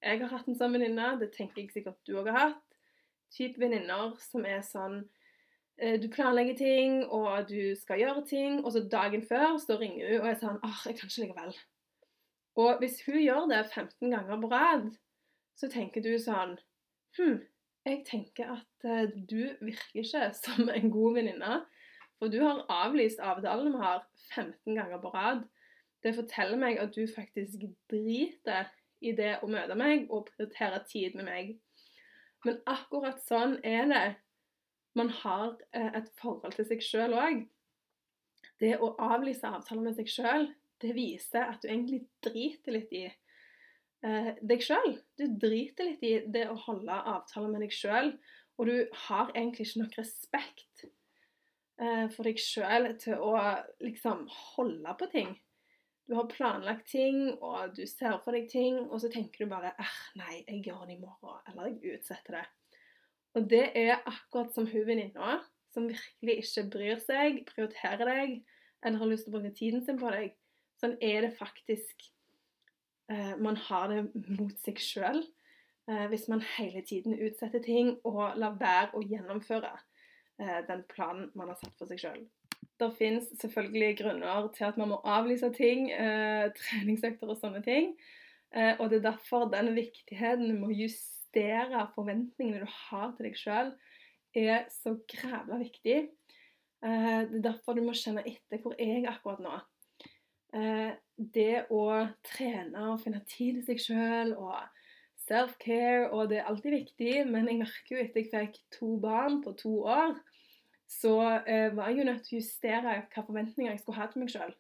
jeg 0.01 0.23
har 0.23 0.33
hatt 0.33 0.49
en 0.49 0.57
sånn 0.57 0.77
venninne, 0.77 1.17
det 1.21 1.33
tenker 1.35 1.65
jeg 1.65 1.75
sikkert 1.75 2.01
du 2.09 2.17
òg 2.21 2.31
har 2.31 2.41
hatt. 2.47 2.65
Type 3.35 3.61
venninner 3.61 4.15
som 4.23 4.47
er 4.49 4.63
sånn 4.65 5.03
du 5.79 6.09
planlegger 6.11 6.57
ting, 6.59 7.05
og 7.07 7.49
du 7.49 7.75
skal 7.79 8.01
gjøre 8.03 8.25
ting, 8.27 8.65
og 8.65 8.73
så 8.75 8.81
dagen 8.91 9.23
før 9.23 9.59
så 9.63 9.77
ringer 9.79 10.09
hun 10.09 10.23
og 10.25 10.31
er 10.31 10.41
sånn 10.41 10.63
åh, 10.67 10.81
jeg 10.89 10.99
kan 10.99 11.11
ikke 11.11 11.27
likevel. 11.27 11.53
Og 12.59 12.81
hvis 12.83 12.97
hun 13.07 13.21
gjør 13.23 13.45
det 13.53 13.61
15 13.71 14.11
ganger 14.11 14.41
på 14.43 14.51
rad, 14.51 14.89
så 15.59 15.71
tenker 15.71 16.03
du 16.03 16.17
sånn 16.23 16.57
Hm, 17.19 17.39
jeg 17.87 18.03
tenker 18.07 18.51
at 18.53 18.87
eh, 18.87 19.11
du 19.31 19.55
virker 19.65 20.03
ikke 20.03 20.27
som 20.37 20.69
en 20.71 20.91
god 20.93 21.15
venninne. 21.19 21.61
For 22.19 22.31
du 22.31 22.41
har 22.43 22.65
avlyst 22.73 23.23
avtalen 23.23 23.73
vi 23.73 23.83
har 23.83 24.03
15 24.35 24.75
ganger 24.75 25.01
på 25.03 25.13
rad. 25.15 25.45
Det 26.03 26.15
forteller 26.15 26.59
meg 26.59 26.79
at 26.83 26.95
du 26.95 27.07
faktisk 27.11 27.65
driter 27.91 28.69
i 29.03 29.15
det 29.15 29.37
å 29.43 29.51
møte 29.51 29.79
meg 29.79 30.11
og 30.11 30.27
prioritere 30.31 30.83
tid 30.91 31.15
med 31.19 31.29
meg. 31.31 31.53
Men 32.47 32.59
akkurat 32.71 33.23
sånn 33.27 33.59
er 33.67 33.87
det. 33.91 34.07
Man 34.97 35.11
har 35.21 35.57
eh, 35.77 35.93
et 36.01 36.11
forhold 36.19 36.57
til 36.57 36.69
seg 36.69 36.83
sjøl 36.85 37.17
òg. 37.19 37.45
Det 38.59 38.75
å 38.83 38.95
avlyse 39.03 39.47
avtaler 39.47 39.85
med 39.85 39.97
seg 39.99 40.11
sjøl, 40.11 40.49
det 40.83 40.95
viser 40.97 41.45
at 41.45 41.63
du 41.63 41.69
egentlig 41.71 42.05
driter 42.25 42.75
litt 42.75 42.93
i 42.95 43.05
eh, 43.07 44.31
deg 44.41 44.65
sjøl. 44.65 44.97
Du 45.19 45.27
driter 45.41 45.91
litt 45.91 46.05
i 46.07 46.15
det 46.27 46.47
å 46.51 46.59
holde 46.67 47.01
avtaler 47.15 47.53
med 47.53 47.67
deg 47.67 47.75
sjøl, 47.75 48.15
og 48.59 48.71
du 48.71 48.77
har 49.07 49.31
egentlig 49.35 49.69
ikke 49.69 49.85
nok 49.85 49.99
respekt 50.01 50.87
eh, 51.79 52.07
for 52.15 52.27
deg 52.27 52.41
sjøl 52.43 52.91
til 53.03 53.21
å 53.23 53.35
liksom 53.85 54.27
holde 54.55 54.97
på 54.99 55.11
ting. 55.15 55.37
Du 56.09 56.15
har 56.17 56.31
planlagt 56.31 56.87
ting, 56.89 57.35
og 57.45 57.75
du 57.77 57.85
ser 57.87 58.17
for 58.25 58.33
deg 58.33 58.49
ting, 58.51 58.81
og 58.89 59.03
så 59.03 59.11
tenker 59.13 59.45
du 59.45 59.51
bare 59.53 59.75
eh, 59.77 59.99
nei, 60.19 60.41
jeg 60.47 60.63
gjør 60.71 60.87
det 60.89 60.97
i 60.97 61.03
morgen, 61.03 61.43
eller 61.51 61.69
jeg 61.69 61.99
utsetter 61.99 62.41
det. 62.41 62.47
Og 63.39 63.47
det 63.51 63.69
er 63.79 64.01
akkurat 64.03 64.51
som 64.55 64.67
hun 64.67 64.87
venninna 64.89 65.39
som 65.75 65.89
virkelig 65.89 66.39
ikke 66.43 66.65
bryr 66.73 67.01
seg, 67.03 67.43
prioriterer 67.47 68.09
deg, 68.09 68.39
eller 68.83 68.99
har 68.99 69.11
lyst 69.11 69.27
til 69.27 69.35
å 69.35 69.39
bruke 69.39 69.55
tiden 69.55 69.85
sin 69.87 69.99
på 70.01 70.11
deg. 70.11 70.33
Sånn 70.81 70.97
er 71.05 71.27
det 71.27 71.35
faktisk 71.39 72.07
eh, 73.13 73.35
man 73.39 73.59
har 73.69 73.93
det 73.93 74.01
mot 74.39 74.55
seg 74.65 74.81
sjøl. 74.83 75.21
Eh, 75.91 76.07
hvis 76.11 76.27
man 76.31 76.43
hele 76.57 76.83
tiden 76.87 77.15
utsetter 77.15 77.63
ting 77.63 77.95
og 78.09 78.39
lar 78.41 78.59
være 78.59 78.99
å 78.99 79.05
gjennomføre 79.05 79.71
eh, 79.75 80.61
den 80.67 80.83
planen 80.91 81.31
man 81.39 81.53
har 81.53 81.61
satt 81.61 81.77
for 81.79 81.91
seg 81.91 82.03
sjøl. 82.03 82.25
Det 82.79 82.91
finnes 82.99 83.27
selvfølgelig 83.41 83.99
grunner 83.99 84.51
til 84.55 84.69
at 84.69 84.79
man 84.79 84.93
må 84.95 85.03
avlyse 85.07 85.51
ting, 85.55 85.91
eh, 85.95 86.49
treningsøkter 86.63 87.31
og 87.35 87.39
sånne 87.43 87.63
ting. 87.67 87.95
Eh, 88.55 88.75
og 88.79 88.89
det 88.91 89.01
er 89.01 89.11
derfor 89.11 89.51
den 89.53 89.75
viktigheten 89.77 90.55
med 90.57 90.71
å 90.71 90.81
justere 90.87 91.18
forventningene 91.95 92.65
du 92.65 92.79
har 92.89 93.13
til 93.17 93.29
deg 93.29 93.39
sjøl, 93.39 93.73
er 94.37 94.69
så 94.73 94.95
grævla 95.09 95.59
viktig. 95.61 95.99
Eh, 96.85 97.21
det 97.31 97.41
er 97.41 97.45
derfor 97.51 97.75
du 97.75 97.83
må 97.87 97.97
kjenne 97.97 98.25
etter 98.29 98.63
hvor 98.63 98.77
er 98.79 98.99
jeg 98.99 99.11
akkurat 99.11 99.43
nå. 99.43 99.59
Eh, 100.57 100.93
det 101.19 101.67
å 101.75 101.85
trene 102.25 102.91
og 102.93 103.03
finne 103.03 103.25
tid 103.29 103.59
til 103.59 103.67
seg 103.67 103.83
sjøl 103.83 104.35
og 104.39 104.61
self-care, 105.29 106.09
og 106.15 106.31
det 106.31 106.41
er 106.41 106.49
alltid 106.49 106.77
viktig, 106.77 107.15
men 107.29 107.51
jeg 107.51 107.61
merker 107.61 107.97
jo 107.97 108.03
etter 108.05 108.23
jeg 108.23 108.31
fikk 108.33 108.61
to 108.79 108.95
barn 109.03 109.43
på 109.45 109.53
to 109.61 109.75
år, 109.85 110.15
så 110.89 111.19
eh, 111.45 111.69
var 111.77 111.91
jeg 111.91 112.01
jo 112.01 112.09
nødt 112.09 112.25
til 112.25 112.39
å 112.39 112.41
justere 112.41 112.97
hva 113.13 113.27
forventninger 113.27 113.75
jeg 113.75 113.83
skulle 113.83 114.01
ha 114.01 114.09
til 114.09 114.25
meg 114.25 114.33
sjøl. 114.33 114.55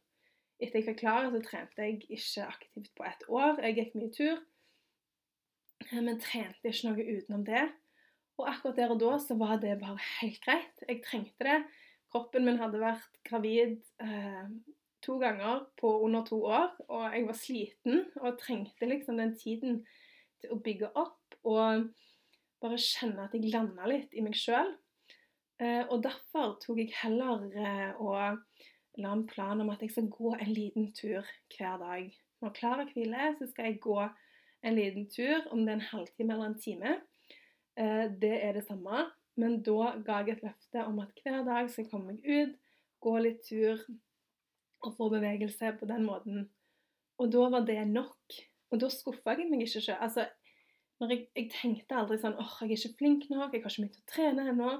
Etter 0.58 0.80
jeg 0.80 0.88
fikk 0.90 1.00
klare, 1.04 1.30
så 1.32 1.40
trente 1.46 1.86
jeg 1.86 2.02
ikke 2.10 2.48
aktivt 2.50 2.90
på 2.98 3.06
et 3.06 3.24
år. 3.30 3.62
Jeg 3.62 3.78
gikk 3.78 3.94
mye 3.96 4.12
tur, 4.12 4.42
men 5.92 6.18
trente 6.22 6.70
ikke 6.70 6.90
noe 6.90 7.18
utenom 7.18 7.44
det. 7.46 7.66
Og 8.38 8.46
akkurat 8.50 8.78
der 8.78 8.94
og 8.94 9.00
da 9.02 9.14
så 9.22 9.36
var 9.38 9.58
det 9.62 9.78
bare 9.80 9.98
helt 10.20 10.40
greit. 10.44 10.82
Jeg 10.86 11.02
trengte 11.06 11.46
det. 11.46 11.60
Kroppen 12.12 12.46
min 12.46 12.60
hadde 12.60 12.80
vært 12.80 13.18
gravid 13.26 13.78
eh, 14.00 14.44
to 15.04 15.18
ganger 15.20 15.66
på 15.80 15.90
under 16.04 16.24
to 16.26 16.38
år, 16.48 16.70
og 16.88 17.14
jeg 17.14 17.26
var 17.28 17.36
sliten 17.36 18.04
og 18.22 18.38
trengte 18.40 18.88
liksom 18.88 19.18
den 19.20 19.34
tiden 19.38 19.82
til 20.40 20.54
å 20.54 20.60
bygge 20.62 20.90
opp 20.98 21.36
og 21.48 21.90
bare 22.62 22.78
kjenne 22.82 23.26
at 23.26 23.34
jeg 23.36 23.52
landa 23.52 23.86
litt 23.90 24.14
i 24.14 24.24
meg 24.24 24.38
sjøl. 24.38 24.72
Eh, 25.58 25.84
og 25.90 26.02
derfor 26.06 26.56
tok 26.62 26.80
jeg 26.80 26.94
heller 27.00 27.44
eh, 27.50 28.00
og 28.00 29.02
la 29.02 29.12
en 29.14 29.26
plan 29.30 29.60
om 29.60 29.70
at 29.74 29.82
jeg 29.82 29.92
skal 29.94 30.10
gå 30.10 30.32
en 30.36 30.54
liten 30.54 30.90
tur 30.94 31.26
hver 31.54 31.78
dag. 31.82 32.08
Når 32.42 32.54
Klara 32.54 32.86
hviler, 32.86 33.34
så 33.38 33.48
skal 33.50 33.72
jeg 33.72 33.80
gå 33.82 33.98
en 34.66 34.76
liten 34.78 35.06
tur, 35.10 35.46
om 35.52 35.64
det 35.64 35.72
er 35.72 35.78
en 35.78 35.90
halvtime 35.92 36.34
eller 36.34 36.50
en 36.50 36.60
time. 36.60 36.96
Eh, 37.78 38.06
det 38.20 38.34
er 38.44 38.58
det 38.58 38.64
samme, 38.66 39.06
men 39.38 39.60
da 39.62 39.94
ga 40.04 40.22
jeg 40.22 40.36
et 40.38 40.44
løfte 40.48 40.84
om 40.84 40.98
at 41.04 41.22
hver 41.22 41.44
dag 41.46 41.70
skal 41.70 41.84
jeg 41.84 41.90
komme 41.92 42.14
meg 42.14 42.26
ut, 42.26 42.54
gå 43.04 43.14
litt 43.22 43.42
tur 43.46 43.82
og 44.82 44.94
få 44.96 45.08
bevegelse 45.12 45.74
på 45.78 45.88
den 45.90 46.06
måten. 46.06 46.48
Og 47.18 47.30
da 47.32 47.48
var 47.54 47.66
det 47.66 47.80
nok. 47.90 48.38
Og 48.70 48.82
da 48.82 48.90
skuffa 48.92 49.34
jeg 49.38 49.48
meg 49.50 49.64
ikke 49.64 49.82
sjøl. 49.82 49.98
Altså, 50.02 50.26
jeg, 51.06 51.28
jeg, 51.36 51.50
tenkte 51.54 51.98
aldri 51.98 52.18
sånn 52.20 52.38
åh, 52.38 52.56
jeg 52.62 52.74
er 52.74 52.80
ikke 52.80 52.98
flink 52.98 53.28
nok, 53.30 53.54
jeg 53.54 53.62
har 53.62 53.70
ikke 53.70 53.82
begynt 53.82 54.00
å 54.00 54.08
trene 54.12 54.46
ennå. 54.52 54.72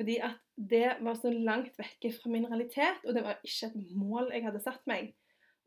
Fordi 0.00 0.16
at 0.24 0.38
det 0.56 0.86
var 1.04 1.18
så 1.20 1.32
langt 1.32 1.74
vekke 1.76 2.12
fra 2.14 2.30
min 2.32 2.46
realitet, 2.48 3.02
og 3.04 3.16
det 3.16 3.24
var 3.24 3.40
ikke 3.44 3.68
et 3.68 3.96
mål 3.96 4.30
jeg 4.32 4.46
hadde 4.46 4.62
satt 4.64 4.86
meg. 4.88 5.12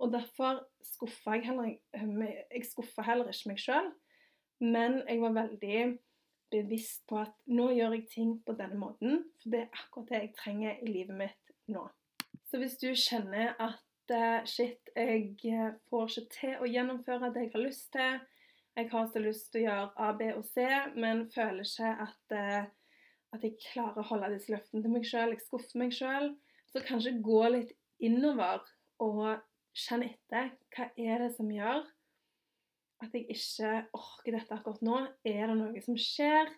Og 0.01 0.11
derfor 0.13 0.63
skuffa 0.83 1.37
jeg 1.37 1.45
heller, 1.47 1.75
jeg 2.51 2.65
skuffa 2.67 3.05
heller 3.05 3.29
ikke 3.31 3.51
meg 3.51 3.61
sjøl, 3.61 3.91
men 4.63 5.01
jeg 5.07 5.21
var 5.21 5.37
veldig 5.37 5.77
bevisst 6.53 7.05
på 7.09 7.19
at 7.21 7.33
nå 7.49 7.69
gjør 7.73 7.95
jeg 7.97 8.07
ting 8.11 8.33
på 8.45 8.55
denne 8.57 8.77
måten, 8.79 9.23
for 9.41 9.53
det 9.53 9.63
er 9.63 9.79
akkurat 9.79 10.11
det 10.11 10.19
jeg 10.21 10.33
trenger 10.37 10.81
i 10.81 10.91
livet 10.91 11.17
mitt 11.17 11.55
nå. 11.73 11.87
Så 12.49 12.59
hvis 12.61 12.77
du 12.81 12.91
kjenner 12.93 13.55
at 13.61 14.13
uh, 14.13 14.45
shit, 14.45 14.91
jeg 14.95 15.33
får 15.89 16.11
ikke 16.11 16.27
til 16.35 16.61
å 16.61 16.69
gjennomføre 16.69 17.31
det 17.33 17.47
jeg 17.47 17.55
har 17.55 17.65
lyst 17.65 17.89
til, 17.95 18.21
jeg 18.77 18.89
har 18.89 19.09
så 19.09 19.21
lyst 19.21 19.51
til 19.53 19.63
å 19.63 19.65
gjøre 19.67 19.89
A, 20.01 20.13
B 20.17 20.29
og 20.33 20.45
C, 20.49 20.65
men 20.97 21.27
føler 21.33 21.65
ikke 21.65 21.93
at 22.07 22.71
at 23.33 23.45
jeg 23.45 23.57
klarer 23.61 24.01
å 24.01 24.07
holde 24.11 24.31
disse 24.35 24.53
løftene 24.53 24.83
til 24.83 24.93
meg 24.93 25.07
sjøl, 25.09 25.33
jeg 25.33 25.41
skuffer 25.41 25.81
meg 25.81 25.93
sjøl. 25.95 26.29
Så 26.69 26.83
kanskje 26.85 27.15
gå 27.25 27.41
litt 27.53 27.73
innover 28.03 28.61
og 29.03 29.41
kjenne 29.77 30.11
etter. 30.11 30.53
Hva 30.73 30.89
er 30.97 31.25
det 31.25 31.33
som 31.37 31.51
gjør 31.51 31.83
at 33.03 33.15
jeg 33.15 33.25
ikke 33.33 33.71
orker 33.97 34.37
dette 34.37 34.55
akkurat 34.55 34.85
nå? 34.85 34.99
Er 35.27 35.49
det 35.49 35.57
noe 35.59 35.83
som 35.83 35.97
skjer? 35.99 36.51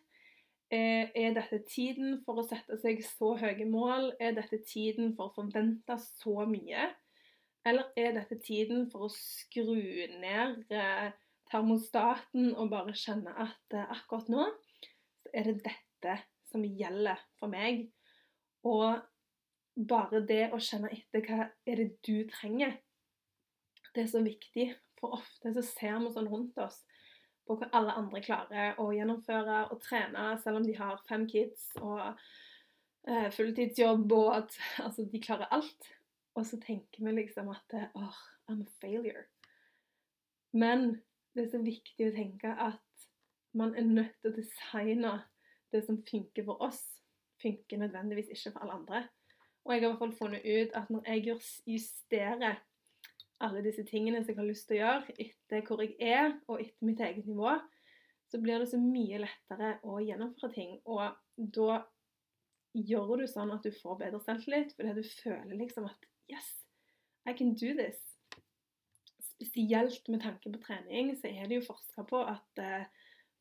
Eh, 0.74 1.12
er 1.14 1.34
dette 1.36 1.62
tiden 1.70 2.20
for 2.26 2.42
å 2.42 2.46
sette 2.48 2.78
seg 2.82 3.02
så 3.06 3.36
høye 3.40 3.68
mål? 3.70 4.12
Er 4.20 4.36
dette 4.38 4.62
tiden 4.66 5.14
for 5.18 5.30
å 5.30 5.36
forvente 5.38 5.98
så 6.02 6.46
mye? 6.50 6.90
Eller 7.66 7.90
er 7.98 8.14
dette 8.18 8.38
tiden 8.42 8.86
for 8.92 9.08
å 9.08 9.14
skru 9.14 9.78
ned 10.20 10.70
eh, 10.74 11.10
termostaten 11.50 12.52
og 12.54 12.72
bare 12.74 12.94
kjenne 12.98 13.34
at 13.42 13.78
eh, 13.78 13.92
akkurat 13.94 14.30
nå 14.34 14.48
så 15.26 15.34
er 15.34 15.50
det 15.50 15.60
dette 15.66 16.18
som 16.52 16.66
gjelder 16.66 17.22
for 17.40 17.50
meg. 17.50 17.88
Og 18.66 19.02
bare 19.76 20.22
det 20.26 20.50
å 20.54 20.62
kjenne 20.62 20.92
etter 20.94 21.26
hva 21.26 21.50
er 21.66 21.82
det 21.82 21.90
du 22.06 22.26
trenger, 22.32 22.78
det 23.96 24.04
er 24.04 24.12
så 24.12 24.22
viktig. 24.26 24.70
For 25.00 25.18
ofte 25.18 25.52
så 25.56 25.64
ser 25.66 26.00
vi 26.04 26.14
sånn 26.14 26.30
rundt 26.32 26.58
oss 26.64 26.82
på 27.46 27.58
hva 27.60 27.70
alle 27.78 27.94
andre 28.00 28.22
klarer 28.26 28.80
å 28.82 28.90
gjennomføre 28.96 29.66
og 29.74 29.82
trene, 29.84 30.34
selv 30.42 30.62
om 30.62 30.66
de 30.66 30.76
har 30.78 31.02
fem 31.10 31.28
kids 31.30 31.68
og 31.82 32.02
eh, 33.08 33.30
fulltidsjobb 33.36 34.16
og 34.18 34.32
at 34.40 34.58
altså, 34.86 35.06
de 35.12 35.22
klarer 35.22 35.52
alt. 35.54 35.92
Og 36.36 36.48
så 36.48 36.60
tenker 36.60 37.06
vi 37.06 37.14
liksom 37.20 37.52
at 37.54 37.78
åh, 37.94 38.24
I'm 38.50 38.66
a 38.66 38.72
failure. 38.82 39.28
Men 40.56 40.98
det 41.36 41.46
er 41.46 41.54
så 41.54 41.62
viktig 41.64 42.10
å 42.10 42.16
tenke 42.16 42.52
at 42.52 42.82
man 43.56 43.76
er 43.76 43.88
nødt 43.88 44.16
til 44.22 44.34
å 44.34 44.36
designe 44.36 45.14
det 45.72 45.84
som 45.86 46.02
funker 46.08 46.46
for 46.48 46.64
oss, 46.64 46.82
funker 47.44 47.80
nødvendigvis 47.80 48.32
ikke 48.34 48.56
for 48.56 48.66
alle 48.66 48.80
andre. 48.80 49.02
Og 49.66 49.74
jeg 49.74 49.82
har 49.82 49.86
i 49.86 49.92
hvert 49.92 50.02
fall 50.02 50.18
funnet 50.18 50.46
ut 50.46 50.76
at 50.78 50.92
når 50.94 51.08
jeg 51.10 51.38
justerer 51.66 52.60
alle 53.44 53.64
disse 53.66 53.84
tingene 53.88 54.22
som 54.24 54.32
jeg 54.32 54.40
har 54.40 54.48
lyst 54.48 54.68
til 54.70 54.78
å 54.78 54.82
gjøre, 54.84 55.16
etter 55.26 55.66
hvor 55.68 55.84
jeg 55.84 55.96
er, 56.00 56.38
og 56.48 56.62
etter 56.64 56.88
mitt 56.88 57.02
eget 57.04 57.28
nivå, 57.28 57.56
så 58.32 58.40
blir 58.42 58.62
det 58.62 58.70
så 58.72 58.80
mye 58.82 59.22
lettere 59.22 59.76
å 59.86 60.00
gjennomføre 60.04 60.56
ting. 60.56 60.78
Og 60.90 61.04
da 61.38 61.80
gjør 62.76 63.22
du 63.22 63.28
sånn 63.30 63.54
at 63.56 63.66
du 63.66 63.72
får 63.76 64.00
bedre 64.02 64.22
selvtillit, 64.24 64.74
fordi 64.76 64.96
du 64.98 65.16
føler 65.22 65.56
liksom 65.60 65.88
at 65.90 66.12
Yes, 66.32 66.48
I 67.30 67.36
can 67.38 67.54
do 67.54 67.76
this. 67.78 68.00
Spesielt 69.22 70.08
med 70.10 70.24
tanke 70.24 70.50
på 70.50 70.62
trening, 70.64 71.14
så 71.20 71.30
er 71.30 71.46
det 71.46 71.60
jo 71.60 71.68
forska 71.68 72.06
på 72.10 72.24
at 72.26 72.62
eh, 72.64 72.88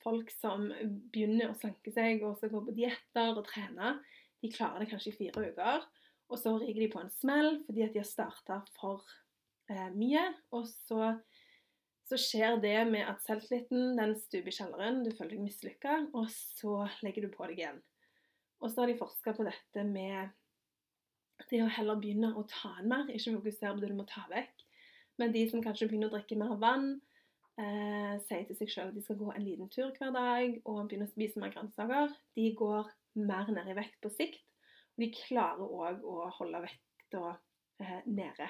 folk 0.04 0.28
som 0.34 0.68
begynner 1.14 1.48
å 1.48 1.56
slanke 1.56 1.92
seg 1.94 2.22
og 2.26 2.36
så 2.40 2.50
går 2.52 2.66
på 2.66 2.76
dietter 2.76 3.32
og 3.38 3.46
trener, 3.48 4.02
de 4.44 4.50
klarer 4.52 4.84
det 4.84 4.90
kanskje 4.90 5.14
i 5.14 5.16
fire 5.16 5.46
uker. 5.48 5.86
Og 6.28 6.40
så 6.40 6.54
riger 6.60 6.82
de 6.82 6.92
på 6.92 7.00
en 7.00 7.12
smell 7.20 7.62
fordi 7.64 7.86
at 7.86 7.94
de 7.94 8.02
har 8.02 8.08
starta 8.08 8.60
for 8.76 9.00
eh, 9.72 9.88
mye. 9.94 10.24
Og 10.56 10.68
så, 10.68 11.14
så, 12.08 12.20
skjer 12.20 12.60
det 12.62 12.76
med 12.90 13.08
at 13.10 13.24
selvtilliten 13.26 13.98
den 13.98 14.14
stuper 14.20 14.52
i 14.52 14.56
kjelleren, 14.58 15.02
du 15.04 15.12
føler 15.14 15.36
deg 15.36 15.44
mislykka, 15.46 15.98
og 16.14 16.30
så 16.32 16.84
legger 17.06 17.26
du 17.26 17.34
på 17.34 17.48
deg 17.50 17.62
igjen. 17.62 17.82
Og 18.60 18.70
så 18.70 18.82
har 18.82 18.92
de 18.92 19.00
forska 19.00 19.34
på 19.36 19.46
dette 19.46 19.86
med 19.88 20.32
det 21.50 21.60
å 21.64 21.72
heller 21.76 21.98
begynne 22.00 22.30
å 22.38 22.44
ta 22.48 22.76
inn 22.80 22.90
mer, 22.92 23.10
ikke 23.10 23.36
fokusere 23.40 23.74
på 23.74 23.82
det 23.82 23.90
du 23.90 23.98
må 23.98 24.06
ta 24.08 24.24
vekk. 24.30 24.62
Men 25.20 25.34
de 25.34 25.44
som 25.50 25.62
kanskje 25.62 25.88
begynner 25.90 26.10
å 26.10 26.14
drikke 26.14 26.38
mer 26.38 26.56
vann, 26.62 26.88
eh, 27.60 28.14
sier 28.26 28.46
til 28.48 28.58
seg 28.58 28.70
selv 28.70 28.88
at 28.90 28.96
de 28.96 29.02
skal 29.04 29.18
gå 29.20 29.30
en 29.34 29.44
liten 29.44 29.70
tur 29.70 29.92
hver 29.94 30.14
dag 30.14 30.56
og 30.64 30.88
begynne 30.88 31.06
å 31.06 31.12
spise 31.12 31.40
mer 31.42 31.52
grønnsaker, 31.54 32.14
de 32.34 32.48
går 32.58 32.90
mer 33.14 33.50
ned 33.52 33.70
i 33.70 33.78
vekt 33.78 34.00
på 34.02 34.10
sikt. 34.10 34.42
Og 34.94 35.04
de 35.04 35.10
klarer 35.14 35.66
òg 35.66 36.04
å 36.06 36.28
holde 36.38 36.64
vekta 36.66 37.36
eh, 37.82 38.00
nede. 38.06 38.48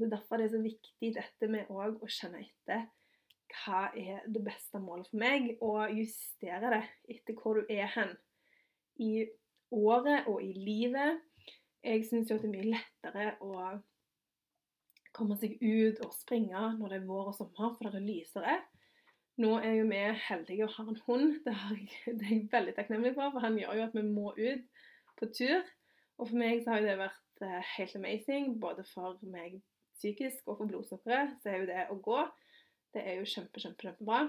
Det 0.00 0.06
er 0.08 0.16
derfor 0.16 0.40
det 0.40 0.48
er 0.48 0.54
så 0.54 0.62
viktig 0.64 1.12
dette 1.12 1.48
med 1.52 1.68
å 1.68 2.08
kjenne 2.08 2.40
etter 2.40 2.86
hva 3.50 3.88
er 3.98 4.22
det 4.30 4.40
beste 4.46 4.78
målet 4.80 5.08
for 5.10 5.20
meg, 5.20 5.50
og 5.60 5.92
justere 5.92 6.70
det 6.72 6.80
etter 7.16 7.36
hvor 7.36 7.58
du 7.58 7.72
er 7.72 7.90
hen 7.96 8.14
i 9.02 9.26
året 9.74 10.28
og 10.30 10.40
i 10.44 10.52
livet. 10.54 11.20
Jeg 11.84 12.04
syns 12.08 12.30
jo 12.30 12.38
at 12.38 12.44
det 12.44 12.50
er 12.50 12.54
mye 12.54 12.74
lettere 12.74 13.26
å 13.44 13.70
komme 15.16 15.36
seg 15.40 15.56
ut 15.60 16.00
og 16.04 16.14
springe 16.14 16.60
når 16.78 16.92
det 16.92 17.00
er 17.00 17.08
vår 17.08 17.32
og 17.32 17.36
sommer, 17.36 17.74
for 17.76 17.88
det 17.90 18.00
er 18.00 18.06
lysere. 18.06 18.60
Nå 19.40 19.56
er 19.64 19.78
jo 19.78 19.88
vi 19.88 20.00
heldige 20.28 20.66
og 20.66 20.74
har 20.76 20.92
en 20.92 21.02
hund. 21.06 21.34
Det, 21.44 21.54
er 21.56 22.28
jeg 22.28 22.48
veldig 22.52 22.76
takknemlig 22.76 23.14
for, 23.16 23.32
for 23.32 23.44
han 23.44 23.58
gjør 23.58 23.78
jo 23.78 23.86
at 23.88 23.96
vi 23.96 24.04
må 24.04 24.32
ut 24.36 24.86
på 25.20 25.30
tur. 25.36 25.68
Og 26.20 26.28
for 26.28 26.36
meg 26.36 26.60
så 26.64 26.76
har 26.76 26.84
det 26.84 26.98
vært 27.00 27.44
eh, 27.46 27.60
helt 27.78 27.96
amazing, 27.96 28.50
både 28.60 28.84
for 28.92 29.16
meg 29.32 29.62
psykisk 30.00 30.48
og 30.48 30.58
for 30.58 30.70
blodsukkeret. 30.70 31.36
Så 31.42 31.52
er 31.52 31.60
jo 31.60 31.70
det 31.70 31.86
å 31.92 31.98
gå 32.02 32.24
det 32.94 33.02
er 33.06 33.20
jo 33.20 33.28
kjempe, 33.28 33.60
kjempe, 33.62 33.86
kjempebra. 33.86 34.24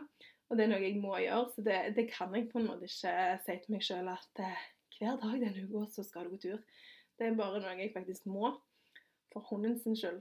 Og 0.49 0.57
det 0.57 0.65
er 0.65 0.71
noe 0.73 0.83
jeg 0.83 0.99
må 0.99 1.15
gjøre, 1.21 1.47
så 1.53 1.63
det, 1.65 1.77
det 1.95 2.09
kan 2.11 2.33
jeg 2.35 2.49
på 2.51 2.59
en 2.59 2.67
måte 2.67 2.89
ikke 2.89 3.13
si 3.45 3.55
til 3.63 3.73
meg 3.73 3.85
sjøl 3.85 4.09
at 4.11 4.41
eh, 4.43 4.65
hver 4.97 5.15
dag 5.21 5.37
denne 5.39 5.63
uka 5.63 5.85
så 5.93 6.03
skal 6.05 6.27
du 6.27 6.35
gå 6.35 6.41
tur. 6.43 6.59
Det 7.17 7.27
er 7.27 7.37
bare 7.39 7.61
noe 7.63 7.77
jeg 7.79 7.93
faktisk 7.95 8.27
må, 8.29 8.51
for 9.31 9.47
hunden 9.49 9.77
sin 9.79 9.95
skyld. 9.97 10.19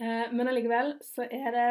Eh, 0.00 0.28
men 0.32 0.48
allikevel 0.48 0.94
så 1.04 1.26
er 1.26 1.50
det 1.56 1.70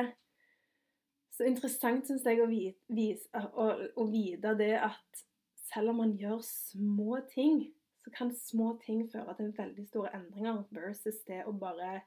så 1.36 1.48
interessant, 1.48 2.06
syns 2.08 2.28
jeg, 2.28 2.42
å, 2.44 2.48
vise, 2.48 3.32
å, 3.32 3.70
å 4.00 4.06
vite 4.12 4.54
det 4.60 4.76
at 4.80 5.24
selv 5.72 5.92
om 5.92 6.04
man 6.04 6.14
gjør 6.20 6.44
små 6.46 7.22
ting, 7.32 7.66
så 8.04 8.12
kan 8.14 8.30
små 8.38 8.76
ting 8.84 9.02
føre 9.12 9.34
til 9.40 9.56
veldig 9.58 9.88
store 9.88 10.14
endringer 10.16 10.62
versus 10.76 11.24
det 11.28 11.42
å 11.48 11.56
bare 11.58 12.04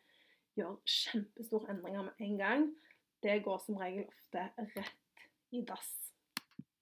gjøre 0.58 0.92
kjempestore 0.98 1.72
endringer 1.72 2.10
med 2.10 2.26
en 2.26 2.38
gang 2.38 2.68
det 3.22 3.40
går 3.42 3.58
som 3.64 3.78
regel 3.80 4.06
ofte 4.06 4.44
rett 4.76 5.26
i 5.54 5.62
dass. 5.66 5.90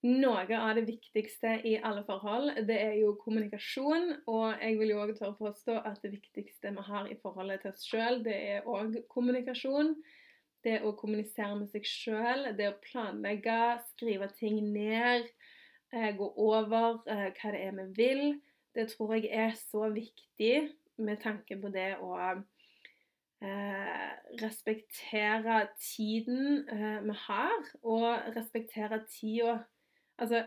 Noe 0.06 0.44
av 0.58 0.76
det 0.76 0.84
viktigste 0.86 1.56
i 1.66 1.72
alle 1.82 2.04
forhold, 2.06 2.52
det 2.68 2.76
er 2.78 2.94
jo 3.00 3.14
kommunikasjon. 3.18 4.12
Og 4.30 4.60
jeg 4.60 4.76
vil 4.78 4.92
jo 4.92 5.00
òg 5.02 5.14
tørre 5.16 5.38
påstå 5.38 5.78
at 5.88 5.98
det 6.04 6.12
viktigste 6.12 6.74
vi 6.76 6.84
har 6.90 7.08
i 7.10 7.16
forholdet 7.22 7.64
til 7.64 7.72
oss 7.72 7.86
sjøl, 7.88 8.20
det 8.26 8.36
er 8.36 8.68
òg 8.70 9.00
kommunikasjon. 9.10 9.94
Det 10.66 10.80
å 10.82 10.92
kommunisere 10.98 11.54
med 11.58 11.70
seg 11.70 11.86
sjøl, 11.86 12.50
det 12.58 12.68
å 12.68 12.78
planlegge, 12.82 13.58
skrive 13.92 14.28
ting 14.34 14.58
ned, 14.74 15.28
eh, 15.94 16.10
gå 16.18 16.26
over 16.42 17.02
eh, 17.06 17.28
hva 17.38 17.52
det 17.54 17.62
er 17.68 17.76
vi 17.76 17.86
vil. 17.98 18.24
Det 18.74 18.88
tror 18.92 19.14
jeg 19.16 19.30
er 19.30 19.54
så 19.58 19.86
viktig 19.94 20.56
med 21.02 21.22
tanke 21.22 21.58
på 21.60 21.70
det 21.72 21.94
å 22.02 22.16
eh, 23.44 24.12
respektere 24.42 25.66
tiden 25.80 26.68
eh, 26.68 27.00
vi 27.04 27.16
har, 27.26 27.72
og 27.82 28.36
respektere 28.36 29.02
tida 29.10 29.58
Altså, 30.16 30.46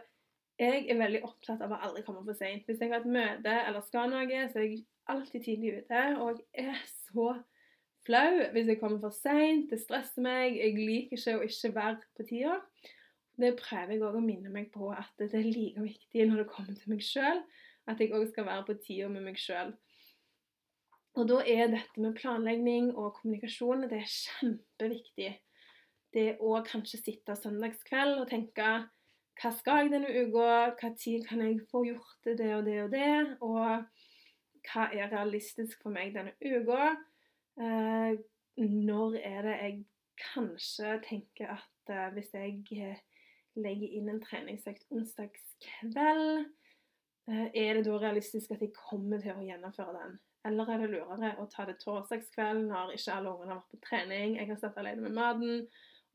jeg 0.58 0.88
er 0.89 0.98
veldig 0.98 1.19
opptatt 1.27 1.62
av 1.62 1.75
å 1.75 1.77
aldri 1.86 2.01
komme 2.01 2.24
for 2.25 2.34
seint. 2.34 2.63
Hvis 2.65 2.79
jeg 2.81 2.89
har 2.89 3.03
et 3.03 3.12
møte 3.13 3.51
eller 3.67 3.84
skal 3.86 4.10
noe, 4.10 4.39
så 4.50 4.58
er 4.58 4.65
jeg 4.65 4.79
alltid 5.13 5.43
tidlig 5.46 5.74
ute. 5.84 6.00
Og 6.24 6.39
jeg 6.58 6.72
er 6.74 6.79
så 6.88 7.27
flau 8.08 8.39
hvis 8.55 8.72
jeg 8.72 8.79
kommer 8.81 9.00
for 9.03 9.15
seint. 9.15 9.69
Det 9.72 9.79
stresser 9.81 10.25
meg. 10.25 10.58
Jeg 10.58 10.74
liker 10.79 11.19
ikke 11.19 11.38
å 11.38 11.46
ikke 11.46 11.74
være 11.75 12.00
på 12.17 12.27
tida. 12.31 12.58
Det 13.39 13.53
prøver 13.62 13.96
jeg 13.96 14.03
òg 14.03 14.18
å 14.20 14.24
minne 14.24 14.51
meg 14.51 14.72
på 14.74 14.90
at 14.92 15.14
det 15.22 15.31
er 15.37 15.48
like 15.48 15.79
viktig 15.85 16.25
når 16.27 16.44
det 16.44 16.50
kommer 16.51 16.75
til 16.75 16.92
meg 16.92 17.05
sjøl, 17.05 17.40
at 17.87 18.01
jeg 18.01 18.11
òg 18.11 18.25
skal 18.33 18.50
være 18.50 18.66
på 18.68 18.75
tida 18.83 19.07
med 19.11 19.24
meg 19.29 19.40
sjøl. 19.40 19.72
Og 21.17 21.27
da 21.29 21.39
er 21.41 21.72
dette 21.72 22.01
med 22.01 22.17
planlegging 22.19 22.91
og 22.93 23.15
kommunikasjon 23.17 23.87
det 23.89 24.03
er 24.03 24.13
kjempeviktig. 24.13 25.31
Det 26.13 26.29
å 26.41 26.55
kanskje 26.65 27.01
sitte 27.01 27.35
søndagskveld 27.37 28.22
og 28.22 28.29
tenke 28.29 28.69
hva 29.39 29.51
skal 29.55 29.85
jeg 29.85 29.93
denne 29.93 30.09
uka, 30.09 30.48
hva 30.75 30.89
tid 31.00 31.24
kan 31.27 31.41
jeg 31.45 31.61
få 31.72 31.85
gjort 31.87 32.29
det 32.39 32.50
og 32.57 32.65
det 32.67 32.79
og 32.83 32.89
det, 32.91 33.11
og 33.45 34.65
hva 34.67 34.87
er 34.91 35.13
realistisk 35.13 35.79
for 35.83 35.95
meg 35.95 36.11
denne 36.17 36.33
uka? 36.43 36.89
Eh, 37.59 38.19
når 38.59 39.15
er 39.24 39.41
det 39.48 39.55
jeg 39.61 39.77
kanskje 40.19 40.98
tenker 41.07 41.53
at 41.55 41.93
eh, 41.93 42.09
hvis 42.15 42.33
jeg 42.35 42.63
eh, 42.75 43.00
legger 43.59 43.95
inn 44.00 44.11
en 44.11 44.22
treningsøkt 44.24 44.85
onsdagskveld, 44.91 46.50
eh, 47.31 47.45
er 47.53 47.79
det 47.79 47.85
da 47.87 48.00
realistisk 48.01 48.51
at 48.55 48.65
jeg 48.65 48.75
kommer 48.75 49.24
til 49.24 49.37
å 49.37 49.45
gjennomføre 49.45 49.95
den? 50.01 50.19
Eller 50.50 50.72
er 50.74 50.81
det 50.81 50.90
lurere 50.90 51.35
å 51.38 51.46
ta 51.51 51.68
det 51.70 51.77
torsdagskveld 51.83 52.70
når 52.72 52.96
ikke 52.96 53.16
alle 53.16 53.33
ungene 53.35 53.53
har 53.53 53.62
vært 53.62 53.74
på 53.75 53.83
trening, 53.85 54.38
jeg 54.40 54.50
har 54.50 54.57
stått 54.57 54.79
alene 54.81 55.05
med 55.05 55.18
maten 55.18 55.68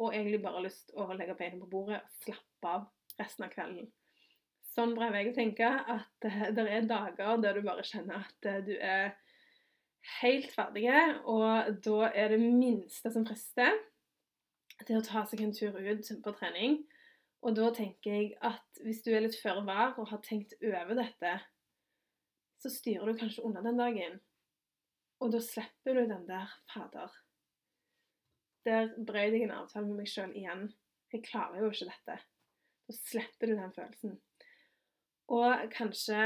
og 0.03 0.11
egentlig 0.11 0.40
bare 0.42 0.59
har 0.59 0.64
lyst 0.66 0.88
til 0.88 1.03
å 1.05 1.14
legge 1.14 1.37
beina 1.38 1.61
på 1.61 1.70
bordet 1.70 2.01
og 2.03 2.25
slappe 2.25 2.70
av 2.70 3.20
resten 3.20 3.47
av 3.47 3.53
kvelden. 3.53 3.90
Sånn 4.75 4.94
prøver 4.97 5.20
jeg 5.20 5.31
å 5.31 5.37
tenke 5.37 5.68
at 5.70 6.27
uh, 6.27 6.40
det 6.57 6.64
er 6.66 6.88
dager 6.90 7.38
der 7.42 7.55
du 7.55 7.66
bare 7.66 7.87
kjenner 7.87 8.25
at 8.25 8.49
uh, 8.51 8.59
du 8.66 8.73
er 8.75 9.12
helt 10.18 10.51
ferdig, 10.53 10.88
og 11.31 11.79
da 11.87 12.11
er 12.11 12.35
det 12.35 12.40
minste 12.42 13.12
som 13.14 13.25
frister, 13.29 13.79
til 14.85 14.99
å 14.99 15.07
ta 15.07 15.23
seg 15.31 15.44
en 15.44 15.55
tur 15.55 15.79
ut 15.79 16.11
på 16.25 16.35
trening. 16.35 16.81
Og 17.47 17.55
da 17.57 17.70
tenker 17.77 18.11
jeg 18.11 18.33
at 18.44 18.83
hvis 18.83 19.05
du 19.05 19.12
er 19.14 19.23
litt 19.25 19.38
føre 19.38 19.62
var 19.64 19.94
og 20.01 20.11
har 20.11 20.20
tenkt 20.25 20.57
over 20.59 20.97
dette 20.99 21.37
så 22.64 22.72
styrer 22.72 23.11
du 23.11 23.18
kanskje 23.20 23.44
unna 23.44 23.61
den 23.61 23.77
dagen. 23.77 24.20
Og 25.20 25.33
da 25.35 25.40
slipper 25.44 25.98
du 25.98 26.07
den 26.09 26.24
der 26.29 26.48
Fader. 26.72 27.12
Der 28.64 28.88
brøt 28.96 29.37
jeg 29.37 29.44
en 29.44 29.53
avtale 29.59 29.90
med 29.90 30.00
meg 30.00 30.09
sjøl 30.09 30.33
igjen. 30.33 30.70
Jeg 31.12 31.27
klarer 31.27 31.61
jo 31.61 31.68
ikke 31.68 31.90
dette. 31.90 32.16
Da 32.88 32.96
slipper 32.96 33.50
du 33.50 33.59
den 33.59 33.74
følelsen. 33.77 34.16
Og 35.35 35.66
kanskje 35.72 36.20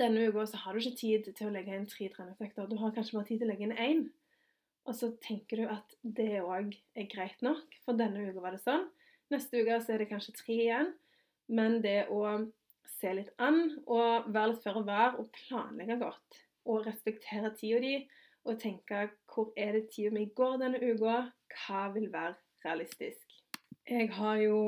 denne 0.00 0.28
uka 0.28 0.46
så 0.48 0.60
har 0.62 0.72
du 0.72 0.80
ikke 0.80 1.00
tid 1.00 1.28
til 1.36 1.50
å 1.50 1.52
legge 1.52 1.76
inn 1.76 1.88
tre 1.88 2.08
treningsøkter. 2.12 2.68
Du 2.68 2.76
har 2.80 2.94
kanskje 2.96 3.18
bare 3.18 3.28
tid 3.28 3.42
til 3.42 3.48
å 3.48 3.52
legge 3.52 3.68
inn 3.68 3.76
én. 3.76 4.06
Og 4.88 4.96
så 4.96 5.10
tenker 5.20 5.60
du 5.60 5.68
at 5.68 5.96
det 6.00 6.40
òg 6.40 6.72
er 6.96 7.08
greit 7.12 7.44
nok, 7.44 7.76
for 7.84 7.96
denne 7.96 8.24
uka 8.24 8.40
var 8.40 8.56
det 8.56 8.64
sånn. 8.64 8.88
Neste 9.32 9.60
uke 9.60 9.76
så 9.84 9.92
er 9.94 10.00
det 10.00 10.08
kanskje 10.08 10.36
tre 10.40 10.56
igjen. 10.56 10.94
Men 11.52 11.82
det 11.84 12.06
å 12.12 12.22
se 12.98 13.12
litt 13.14 13.32
an 13.38 13.60
og 13.86 14.28
være 14.34 14.52
litt 14.52 14.64
føre 14.64 14.84
var 14.86 15.18
og 15.20 15.30
planlegge 15.34 15.98
godt. 16.00 16.40
Og 16.68 16.86
respektere 16.86 17.54
tida 17.56 17.80
di 17.84 17.94
og 18.48 18.58
tenke 18.60 19.08
hvor 19.28 19.52
er 19.56 19.76
det 19.76 19.88
tida 19.92 20.12
mi 20.14 20.26
går 20.36 20.58
denne 20.62 20.80
uka? 20.80 21.18
Hva 21.54 21.88
vil 21.94 22.08
være 22.12 22.36
realistisk? 22.64 23.36
Jeg 23.88 24.10
har 24.12 24.36
jo 24.42 24.58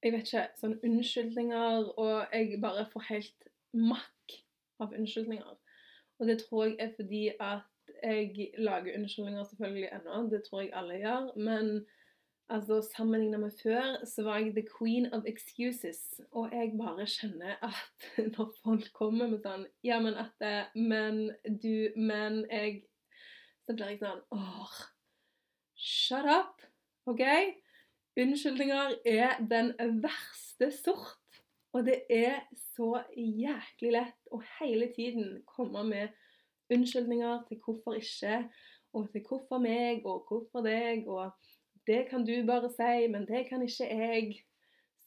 jeg 0.00 0.14
vet 0.14 0.30
ikke, 0.30 0.46
sånne 0.56 0.78
unnskyldninger, 0.86 1.90
og 2.00 2.32
jeg 2.32 2.60
bare 2.62 2.86
får 2.88 3.02
helt 3.10 3.50
makk 3.76 4.36
av 4.80 4.94
unnskyldninger. 4.96 5.58
Og 6.20 6.28
det 6.28 6.38
tror 6.40 6.66
jeg 6.66 6.76
er 6.80 6.94
fordi 6.96 7.24
at 7.36 7.92
jeg 8.02 8.50
lager 8.58 8.96
unnskyldninger 8.96 9.44
selvfølgelig 9.44 9.90
ennå, 9.92 10.22
det 10.32 10.42
tror 10.46 10.62
jeg 10.62 10.72
alle 10.80 10.96
gjør. 11.02 11.26
Men 11.36 11.70
Altså, 12.50 12.80
Sammenligna 12.82 13.38
med 13.38 13.50
før 13.62 14.04
så 14.04 14.22
var 14.26 14.38
jeg 14.38 14.54
the 14.56 14.66
queen 14.78 15.12
of 15.14 15.24
excuses. 15.26 16.20
Og 16.30 16.50
jeg 16.52 16.72
bare 16.78 17.06
kjenner 17.06 17.54
at 17.62 18.06
når 18.34 18.48
folk 18.64 18.88
kommer 18.92 19.30
med 19.30 19.44
sånn 19.44 19.66
Ja, 19.86 20.00
men 20.02 20.18
at 20.18 20.34
det, 20.42 20.66
Men 20.74 21.28
du 21.62 21.94
Men 21.96 22.44
jeg 22.50 22.82
Så 23.66 23.76
blir 23.76 23.92
jeg 23.92 24.00
sånn 24.02 24.24
åh, 24.34 24.80
Shut 25.78 26.26
up! 26.26 26.66
OK? 27.06 27.22
Unnskyldninger 28.20 28.98
er 29.06 29.38
den 29.50 29.70
verste 30.02 30.72
sort. 30.74 31.16
Og 31.72 31.86
det 31.86 32.00
er 32.10 32.42
så 32.74 33.04
jæklig 33.14 33.94
lett 33.94 34.34
å 34.34 34.42
hele 34.58 34.90
tiden 34.96 35.38
komme 35.46 35.84
med 35.86 36.18
unnskyldninger 36.74 37.46
til 37.46 37.62
hvorfor 37.62 37.94
ikke, 37.98 38.42
og 38.92 39.06
til 39.14 39.22
hvorfor 39.26 39.62
meg, 39.62 40.02
og 40.04 40.26
hvorfor 40.26 40.66
deg, 40.66 41.06
og 41.06 41.30
det 41.86 42.06
kan 42.10 42.24
du 42.26 42.34
bare 42.46 42.70
si, 42.72 43.08
men 43.08 43.26
det 43.28 43.46
kan 43.48 43.62
ikke 43.62 43.88
jeg. 43.88 44.40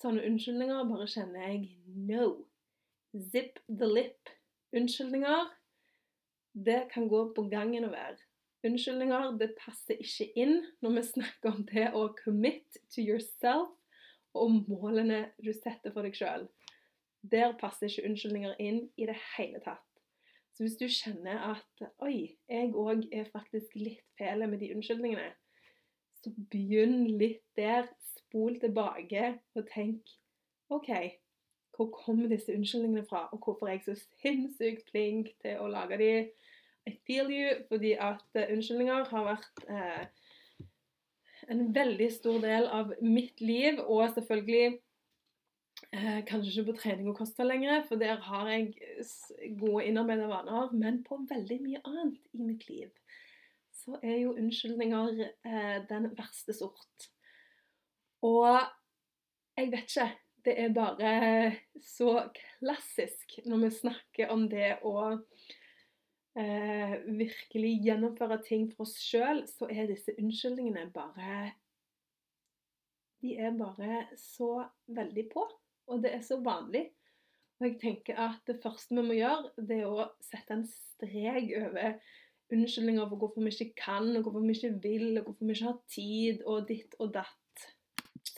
Sånne 0.01 0.23
unnskyldninger 0.27 0.88
bare 0.89 1.07
kjenner 1.07 1.45
jeg 1.47 1.67
no. 1.86 2.47
Zip 3.13 3.59
the 3.69 3.88
lip. 3.88 4.31
Unnskyldninger, 4.73 5.51
det 6.65 6.88
kan 6.93 7.07
gå 7.07 7.27
på 7.36 7.45
gangen 7.51 7.86
å 7.86 7.93
være. 7.93 8.17
Unnskyldninger, 8.65 9.38
det 9.38 9.53
passer 9.59 9.99
ikke 10.01 10.31
inn 10.39 10.62
når 10.81 10.97
vi 10.97 11.05
snakker 11.12 11.51
om 11.51 11.63
det 11.69 11.89
å 11.93 12.07
commit 12.23 12.81
to 12.89 13.03
yourself 13.03 13.71
og 14.33 14.63
målene 14.65 15.27
du 15.43 15.51
setter 15.53 15.93
for 15.93 16.07
deg 16.07 16.17
sjøl. 16.17 16.47
Der 17.21 17.53
passer 17.59 17.88
ikke 17.88 18.07
unnskyldninger 18.09 18.57
inn 18.59 18.88
i 18.97 19.07
det 19.07 19.17
hele 19.36 19.62
tatt. 19.63 19.86
Så 20.53 20.65
hvis 20.65 20.77
du 20.77 20.86
kjenner 20.89 21.39
at 21.53 21.86
oi, 22.05 22.36
jeg 22.49 22.73
òg 22.77 23.07
er 23.13 23.29
faktisk 23.33 23.77
litt 23.79 24.03
fæl 24.19 24.45
med 24.49 24.59
de 24.62 24.73
unnskyldningene, 24.75 25.31
så 26.23 26.31
begynn 26.51 27.05
litt 27.19 27.43
der. 27.59 27.89
Spol 28.13 28.57
tilbake 28.62 29.36
og 29.53 29.67
tenk 29.69 30.09
OK, 30.73 30.89
hvor 31.75 31.89
kommer 31.93 32.29
disse 32.31 32.53
unnskyldningene 32.55 33.05
fra, 33.09 33.27
og 33.31 33.43
hvorfor 33.43 33.67
er 33.67 33.77
jeg 33.77 33.83
så 33.86 34.07
sinnssykt 34.21 34.89
flink 34.89 35.33
til 35.43 35.62
å 35.62 35.69
lage 35.69 35.99
de? 36.01 36.12
I 36.89 36.93
feel 37.07 37.29
you, 37.31 37.51
fordi 37.69 37.93
at 37.93 38.25
uh, 38.36 38.47
unnskyldninger 38.53 39.05
har 39.12 39.27
vært 39.27 39.62
uh, 39.69 40.65
en 41.53 41.69
veldig 41.75 42.09
stor 42.12 42.41
del 42.43 42.67
av 42.67 42.95
mitt 43.01 43.41
liv, 43.41 43.79
og 43.86 44.09
selvfølgelig 44.15 44.79
uh, 45.93 46.19
kanskje 46.27 46.51
ikke 46.51 46.67
på 46.71 46.77
trening 46.81 47.12
og 47.13 47.19
kosthold 47.21 47.53
lenger, 47.53 47.86
for 47.88 48.01
der 48.01 48.19
har 48.27 48.49
jeg 48.51 48.73
gode 49.62 49.86
innarbeidede 49.86 50.33
vaner, 50.33 50.73
men 50.73 51.03
på 51.07 51.21
veldig 51.29 51.62
mye 51.63 51.86
annet 51.86 52.19
i 52.33 52.43
mitt 52.43 52.67
liv 52.69 52.89
så 53.84 54.00
er 54.02 54.22
jo 54.24 54.36
unnskyldninger 54.39 55.24
den 55.89 56.10
verste 56.17 56.56
sort. 56.56 57.08
Og 58.24 58.48
jeg 59.58 59.72
vet 59.74 59.89
ikke 59.91 60.12
det 60.43 60.54
er 60.60 60.74
bare 60.76 61.12
så 61.84 62.26
klassisk 62.36 63.38
når 63.48 63.65
vi 63.65 63.69
snakker 63.78 64.32
om 64.34 64.46
det 64.52 64.74
å 64.84 64.96
eh, 66.36 66.96
virkelig 67.08 67.74
gjennomføre 67.86 68.39
ting 68.43 68.67
for 68.72 68.88
oss 68.88 68.98
sjøl, 69.00 69.43
så 69.48 69.69
er 69.72 69.88
disse 69.91 70.15
unnskyldningene 70.19 70.89
bare 70.96 71.54
De 73.24 73.38
er 73.39 73.56
bare 73.56 74.02
så 74.19 74.65
veldig 74.91 75.30
på. 75.32 75.46
Og 75.88 76.04
det 76.04 76.12
er 76.17 76.24
så 76.24 76.41
vanlig. 76.43 76.89
Og 77.60 77.69
jeg 77.69 77.78
tenker 77.80 78.19
at 78.19 78.41
det 78.48 78.60
første 78.63 78.96
vi 78.98 79.04
må 79.06 79.15
gjøre, 79.15 79.54
det 79.63 79.78
er 79.80 79.88
å 79.88 80.10
sette 80.24 80.58
en 80.58 80.65
strek 80.67 81.54
over 81.62 81.96
unnskyldninger 82.54 83.08
for 83.10 83.22
hvorfor 83.22 83.46
vi 83.46 83.54
ikke 83.54 83.82
kan, 83.84 84.10
og 84.16 84.26
hvorfor 84.26 84.46
vi 84.46 84.58
ikke 84.58 84.74
vil, 84.84 85.18
og 85.18 85.28
hvorfor 85.28 85.48
vi 85.48 85.56
ikke 85.56 85.72
har 85.72 85.80
tid, 85.96 86.44
og 86.46 86.68
ditt 86.70 86.98
og 87.00 87.13
datt. 87.16 87.39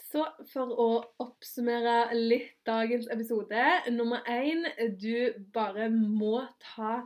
Så 0.06 0.24
for 0.50 0.72
å 0.80 0.88
oppsummere 1.22 2.14
litt 2.16 2.54
dagens 2.66 3.08
episode 3.12 3.62
Nummer 3.92 4.24
én 4.30 4.64
du 4.96 5.34
bare 5.54 5.90
må 5.92 6.40
ta 6.62 7.02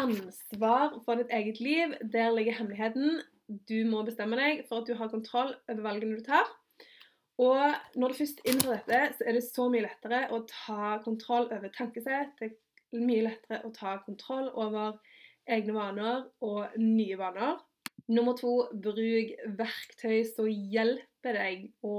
ansvar 0.00 0.98
for 1.04 1.20
ditt 1.20 1.32
eget 1.32 1.60
liv. 1.62 1.94
Der 2.12 2.34
ligger 2.34 2.58
hemmeligheten. 2.58 3.20
Du 3.68 3.78
må 3.88 4.02
bestemme 4.04 4.38
deg 4.40 4.64
for 4.68 4.82
at 4.82 4.88
du 4.90 4.96
har 4.98 5.12
kontroll 5.12 5.54
over 5.68 5.82
valgene 5.86 6.18
du 6.18 6.24
tar. 6.26 6.48
Og 7.38 7.74
når 7.94 8.12
du 8.12 8.18
først 8.22 8.40
innser 8.48 8.78
dette, 8.78 9.00
så 9.18 9.26
er 9.26 9.36
det 9.36 9.44
så 9.44 9.68
mye 9.72 9.84
lettere 9.84 10.22
å 10.32 10.40
ta 10.48 10.96
kontroll 11.04 11.50
over 11.52 11.72
tankesett. 11.74 12.32
Det 12.40 12.48
er 12.48 13.04
mye 13.04 13.26
lettere 13.28 13.60
å 13.66 13.72
ta 13.76 13.98
kontroll 14.06 14.48
over 14.54 14.96
egne 15.46 15.74
vaner 15.76 16.26
og 16.44 16.76
nye 16.80 17.16
vaner. 17.18 17.58
Nummer 18.06 18.36
to, 18.38 18.68
bruk 18.70 19.32
verktøy 19.58 20.20
som 20.28 20.46
hjelper 20.46 21.38
deg 21.40 21.64
å 21.86 21.96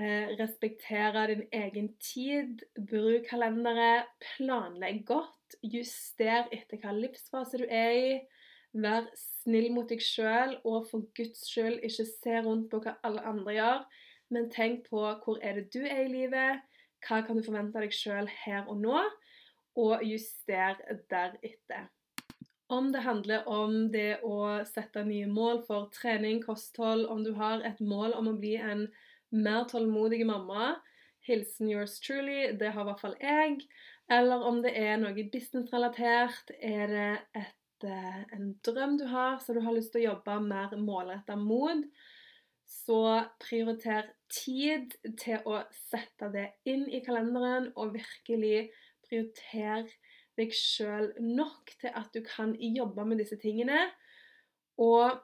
eh, 0.00 0.30
respektere 0.40 1.26
din 1.32 1.42
egen 1.52 1.90
tid. 2.00 2.64
Bruk 2.78 3.28
kalendere, 3.28 4.06
planlegg 4.24 5.04
godt, 5.10 5.58
juster 5.60 6.48
etter 6.54 6.80
hva 6.80 6.94
livsfase 6.96 7.60
du 7.60 7.66
er 7.68 7.96
i. 7.98 8.14
Vær 8.72 9.08
snill 9.18 9.68
mot 9.74 9.88
deg 9.90 10.00
sjøl, 10.04 10.56
og 10.64 10.86
for 10.88 11.08
Guds 11.18 11.44
skyld 11.50 11.82
ikke 11.84 12.06
se 12.06 12.40
rundt 12.46 12.70
på 12.70 12.80
hva 12.84 12.96
alle 13.04 13.24
andre 13.26 13.56
gjør, 13.56 13.86
men 14.30 14.50
tenk 14.52 14.84
på 14.88 15.02
hvor 15.24 15.40
er 15.42 15.58
det 15.58 15.72
du 15.74 15.82
er 15.82 16.04
i 16.04 16.12
livet, 16.12 16.60
hva 17.04 17.20
kan 17.26 17.36
du 17.36 17.44
forvente 17.44 17.76
av 17.76 17.84
deg 17.84 17.96
sjøl 17.96 18.30
her 18.44 18.68
og 18.70 18.78
nå, 18.80 19.00
og 19.80 20.04
juster 20.06 20.78
deretter. 21.10 21.90
Om 22.70 22.92
det 22.92 23.00
handler 23.02 23.48
om 23.50 23.72
det 23.90 24.20
å 24.22 24.36
sette 24.68 25.02
nye 25.02 25.26
mål 25.26 25.64
for 25.66 25.88
trening, 25.94 26.38
kosthold, 26.44 27.08
om 27.10 27.24
du 27.26 27.32
har 27.34 27.64
et 27.66 27.80
mål 27.82 28.14
om 28.14 28.28
å 28.30 28.36
bli 28.38 28.52
en 28.62 28.84
mer 29.34 29.64
tålmodig 29.70 30.20
mamma, 30.28 30.76
hilsen 31.26 31.70
yours 31.72 31.96
truly, 32.04 32.52
det 32.60 32.70
har 32.70 32.84
i 32.84 32.88
hvert 32.92 33.02
fall 33.02 33.16
jeg. 33.18 33.56
Eller 34.10 34.46
om 34.46 34.60
det 34.62 34.76
er 34.78 35.00
noe 35.02 35.26
businessrelatert, 35.32 36.54
er 36.62 36.94
det 36.94 37.10
et, 37.42 37.88
eh, 37.90 38.22
en 38.38 38.54
drøm 38.66 38.96
du 39.02 39.04
har 39.10 39.42
så 39.42 39.54
du 39.54 39.60
har 39.66 39.74
lyst 39.74 39.90
til 39.94 40.04
å 40.04 40.12
jobbe 40.12 40.38
mer 40.46 40.76
målretta 40.78 41.34
mot, 41.34 41.82
så 42.70 43.02
prioriter 43.42 44.12
tid 44.30 44.94
til 45.18 45.42
å 45.42 45.64
sette 45.90 46.30
det 46.30 46.46
inn 46.70 46.86
i 46.86 47.02
kalenderen 47.02 47.72
og 47.74 47.96
virkelig 47.98 48.68
prioritere 49.08 49.90
deg 50.40 50.54
sjøl 50.56 51.10
nok 51.22 51.74
til 51.80 51.92
at 51.94 52.10
du 52.16 52.22
kan 52.26 52.54
jobbe 52.58 53.04
med 53.06 53.22
disse 53.22 53.38
tingene. 53.40 53.86
Og 54.80 55.20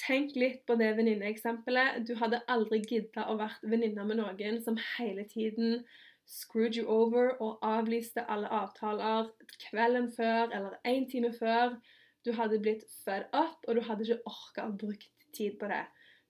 tenk 0.00 0.36
litt 0.38 0.64
på 0.66 0.76
det 0.80 0.92
venninneeksempelet. 0.98 2.04
Du 2.08 2.14
hadde 2.20 2.42
aldri 2.50 2.80
gidda 2.84 3.26
å 3.28 3.38
vært 3.40 3.64
venninne 3.66 4.04
med 4.08 4.20
noen 4.20 4.60
som 4.64 4.78
hele 4.96 5.26
tiden 5.30 5.82
screwed 6.28 6.76
you 6.76 6.84
over 6.92 7.30
og 7.42 7.58
avlyste 7.64 8.24
alle 8.28 8.50
avtaler 8.52 9.30
kvelden 9.68 10.10
før 10.12 10.52
eller 10.52 10.76
én 10.86 11.08
time 11.10 11.32
før. 11.32 11.78
Du 12.24 12.34
hadde 12.36 12.60
blitt 12.60 12.84
fed 13.04 13.24
up, 13.32 13.62
og 13.68 13.76
du 13.76 13.80
hadde 13.86 14.04
ikke 14.04 14.28
orka 14.28 14.66
å 14.66 14.74
bruke 14.76 15.08
tid 15.32 15.56
på 15.60 15.70
det. 15.70 15.84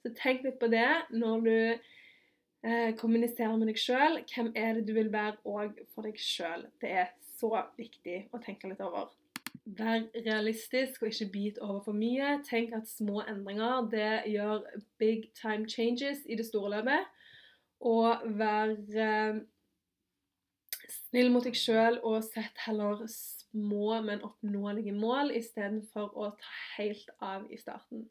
Så 0.04 0.12
tenk 0.14 0.44
litt 0.46 0.61
på 0.61 0.68
det 0.70 0.87
når 1.11 1.40
du 1.46 1.57
eh, 1.59 2.90
kommuniserer 3.00 3.57
med 3.59 3.72
deg 3.72 3.81
sjøl. 3.81 4.20
Hvem 4.31 4.52
er 4.54 4.78
det 4.78 4.87
du 4.87 4.94
vil 4.94 5.11
være 5.12 5.40
òg 5.48 5.81
for 5.94 6.07
deg 6.07 6.20
sjøl? 6.22 6.68
Det 6.78 6.92
er 7.02 7.11
så 7.38 7.51
viktig 7.79 8.18
å 8.35 8.40
tenke 8.42 8.70
litt 8.70 8.83
over. 8.85 9.11
Vær 9.79 10.07
realistisk 10.24 11.03
og 11.03 11.11
ikke 11.11 11.29
bit 11.33 11.59
over 11.61 11.83
for 11.85 11.96
mye. 11.96 12.38
Tenk 12.46 12.72
at 12.77 12.88
små 12.88 13.20
endringer 13.29 13.88
det 13.92 14.12
gjør 14.33 14.64
big 15.01 15.29
time 15.37 15.68
changes 15.68 16.24
i 16.27 16.38
det 16.38 16.46
store 16.48 16.79
løpet. 16.79 17.11
Og 17.85 18.24
vær 18.40 18.72
eh, 19.05 19.40
snill 21.09 21.31
mot 21.33 21.44
deg 21.44 21.57
sjøl 21.57 22.01
og 22.03 22.22
sett 22.27 22.64
heller 22.64 23.05
små, 23.12 24.01
men 24.05 24.24
oppnåelige 24.24 24.94
mål 24.96 25.35
istedenfor 25.37 26.16
å 26.16 26.33
ta 26.40 26.55
helt 26.79 27.12
av 27.20 27.46
i 27.53 27.61
starten. 27.61 28.09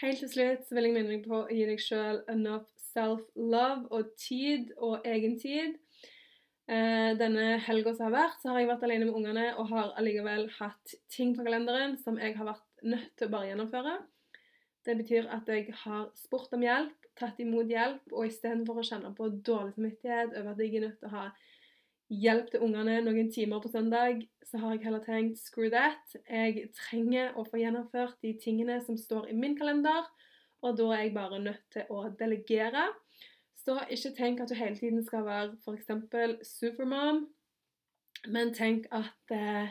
Helt 0.00 0.22
til 0.22 0.30
slutt 0.30 0.70
vil 0.72 0.88
jeg 0.88 0.94
minne 0.94 1.16
deg 1.16 1.26
på 1.28 1.42
å 1.42 1.50
gi 1.52 1.66
deg 1.68 1.82
sjøl 1.82 2.22
enough 2.32 2.70
self-love 2.92 3.90
og 3.90 4.12
tid 4.20 4.72
og 4.76 5.06
egen 5.08 5.38
tid. 5.40 5.76
Eh, 6.70 7.12
denne 7.18 7.58
helga 7.66 7.92
som 7.96 8.06
har 8.06 8.14
vært, 8.14 8.42
så 8.42 8.52
har 8.52 8.62
jeg 8.62 8.70
vært 8.70 8.84
alene 8.86 9.08
med 9.08 9.16
ungene 9.18 9.46
og 9.58 9.70
har 9.72 9.94
allikevel 9.98 10.46
hatt 10.60 10.94
ting 11.10 11.34
på 11.34 11.42
kalenderen 11.42 11.96
som 11.98 12.20
jeg 12.22 12.36
har 12.38 12.46
vært 12.52 12.84
nødt 12.86 13.14
til 13.18 13.28
å 13.28 13.32
bare 13.32 13.48
gjennomføre. 13.50 13.96
Det 14.86 14.94
betyr 14.98 15.30
at 15.34 15.50
jeg 15.50 15.74
har 15.84 16.06
spurt 16.18 16.54
om 16.54 16.62
hjelp, 16.62 17.08
tatt 17.18 17.38
imot 17.42 17.70
hjelp, 17.70 18.04
og 18.14 18.30
istedenfor 18.30 18.80
å 18.80 18.86
kjenne 18.86 19.10
på 19.14 19.28
dårlig 19.46 19.74
samvittighet 19.76 20.38
over 20.38 20.54
at 20.54 20.62
jeg 20.62 20.78
er 20.78 20.86
nødt 20.86 21.02
til 21.02 21.10
å 21.10 21.16
ha 21.16 21.26
hjelp 22.22 22.50
til 22.52 22.64
ungene 22.66 22.98
noen 23.06 23.30
timer 23.32 23.62
på 23.62 23.70
søndag, 23.72 24.24
så 24.46 24.60
har 24.62 24.74
jeg 24.74 24.84
heller 24.86 25.04
tenkt 25.04 25.38
screw 25.40 25.70
that. 25.72 26.16
Jeg 26.28 26.68
trenger 26.76 27.36
å 27.38 27.44
få 27.46 27.60
gjennomført 27.62 28.18
de 28.24 28.34
tingene 28.42 28.80
som 28.84 28.98
står 28.98 29.30
i 29.32 29.36
min 29.38 29.56
kalender, 29.58 30.06
og 30.62 30.76
da 30.78 30.90
er 30.94 31.06
jeg 31.06 31.14
bare 31.16 31.40
nødt 31.42 31.62
til 31.74 31.88
å 31.90 32.04
delegere. 32.18 32.86
Så 33.62 33.76
ikke 33.94 34.10
tenk 34.16 34.40
at 34.42 34.50
du 34.50 34.56
hele 34.58 34.76
tiden 34.76 35.04
skal 35.06 35.24
være 35.26 35.54
f.eks. 35.62 36.48
supermom, 36.48 37.22
men 38.34 38.50
tenk 38.54 38.88
at 38.94 39.34
eh, 39.34 39.70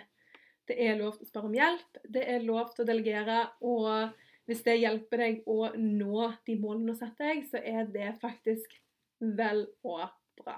det 0.70 0.78
er 0.80 1.00
lov 1.00 1.18
til 1.18 1.26
å 1.26 1.30
spørre 1.30 1.50
om 1.50 1.58
hjelp. 1.58 2.02
Det 2.08 2.24
er 2.24 2.46
lov 2.46 2.72
til 2.72 2.86
å 2.86 2.88
delegere. 2.88 3.40
Og 3.68 4.14
hvis 4.48 4.64
det 4.64 4.80
hjelper 4.80 5.24
deg 5.26 5.50
å 5.50 5.74
nå 5.76 6.32
de 6.48 6.58
målene 6.62 6.94
du 6.94 7.00
setter 7.00 7.34
deg, 7.34 7.46
så 7.52 7.60
er 7.60 7.90
det 7.92 8.14
faktisk 8.22 8.78
vel 9.20 9.66
og 9.84 10.06
bra. 10.40 10.58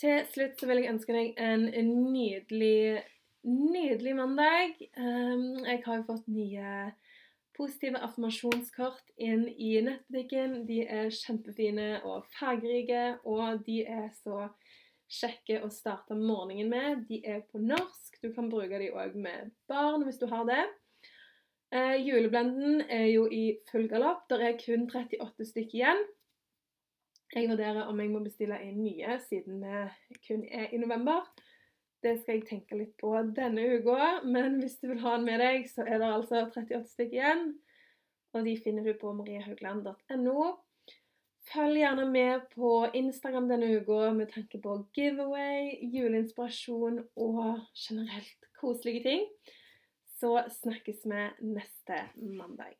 Til 0.00 0.24
slutt 0.32 0.56
så 0.56 0.68
vil 0.68 0.80
jeg 0.80 0.94
ønske 0.94 1.12
deg 1.12 1.40
en 1.44 1.66
nydelig, 2.12 3.02
nydelig 3.44 4.16
mandag. 4.16 4.80
Um, 4.96 5.60
jeg 5.66 5.82
har 5.84 6.00
jo 6.00 6.06
fått 6.08 6.30
nye 6.32 6.76
positive 7.60 8.00
affirmasjonskort 8.00 9.10
inn 9.20 9.44
i 9.48 9.74
nettbutikken. 9.84 10.62
De 10.68 10.80
er 10.88 11.10
kjempefine 11.12 11.88
og 12.08 12.24
fargerike, 12.38 13.18
og 13.28 13.60
de 13.66 13.82
er 13.84 14.08
så 14.22 14.46
kjekke 15.10 15.58
å 15.66 15.68
starte 15.74 16.16
morgenen 16.16 16.70
med. 16.72 17.02
De 17.10 17.20
er 17.26 17.42
på 17.50 17.60
norsk. 17.60 18.16
Du 18.22 18.30
kan 18.32 18.48
bruke 18.52 18.80
de 18.80 18.92
òg 18.94 19.18
med 19.18 19.50
barn 19.68 20.06
hvis 20.06 20.20
du 20.22 20.28
har 20.30 20.46
det. 20.48 20.62
Eh, 21.74 22.00
juleblenden 22.02 22.80
er 22.88 23.10
jo 23.10 23.26
i 23.28 23.58
full 23.70 23.90
galopp. 23.90 24.24
Det 24.30 24.40
er 24.40 24.58
kun 24.58 24.88
38 24.88 25.50
stykker 25.52 25.80
igjen. 25.82 26.02
Jeg 27.30 27.46
vurderer 27.46 27.86
om 27.86 28.00
jeg 28.00 28.10
må 28.10 28.24
bestille 28.24 28.56
inn 28.64 28.80
nye, 28.82 29.20
siden 29.22 29.60
vi 29.62 30.16
kun 30.24 30.42
er 30.48 30.72
i 30.74 30.80
november. 30.82 31.28
Det 32.00 32.14
skal 32.22 32.38
jeg 32.38 32.46
tenke 32.48 32.78
litt 32.78 32.94
på 33.00 33.12
denne 33.36 33.66
uka, 33.76 34.22
men 34.24 34.56
hvis 34.62 34.78
du 34.80 34.88
vil 34.88 35.02
ha 35.02 35.18
den 35.18 35.26
med 35.28 35.42
deg, 35.42 35.66
så 35.68 35.84
er 35.84 36.00
det 36.00 36.08
altså 36.08 36.46
38 36.46 36.80
stykker 36.94 37.18
igjen. 37.18 37.46
Og 38.32 38.46
de 38.46 38.54
finner 38.62 38.86
du 38.86 38.94
på 38.96 39.12
mariehaugland.no. 39.18 40.50
Følg 41.50 41.80
gjerne 41.80 42.06
med 42.08 42.46
på 42.54 42.72
Instagram 42.96 43.48
denne 43.50 43.68
uka 43.80 44.12
med 44.16 44.30
tanke 44.32 44.60
på 44.62 44.76
giveaway, 44.96 45.74
juleinspirasjon 45.92 47.02
og 47.20 47.42
generelt 47.74 48.52
koselige 48.60 49.04
ting. 49.08 49.26
Så 50.20 50.38
snakkes 50.60 51.04
vi 51.08 51.26
neste 51.52 52.04
mandag. 52.16 52.79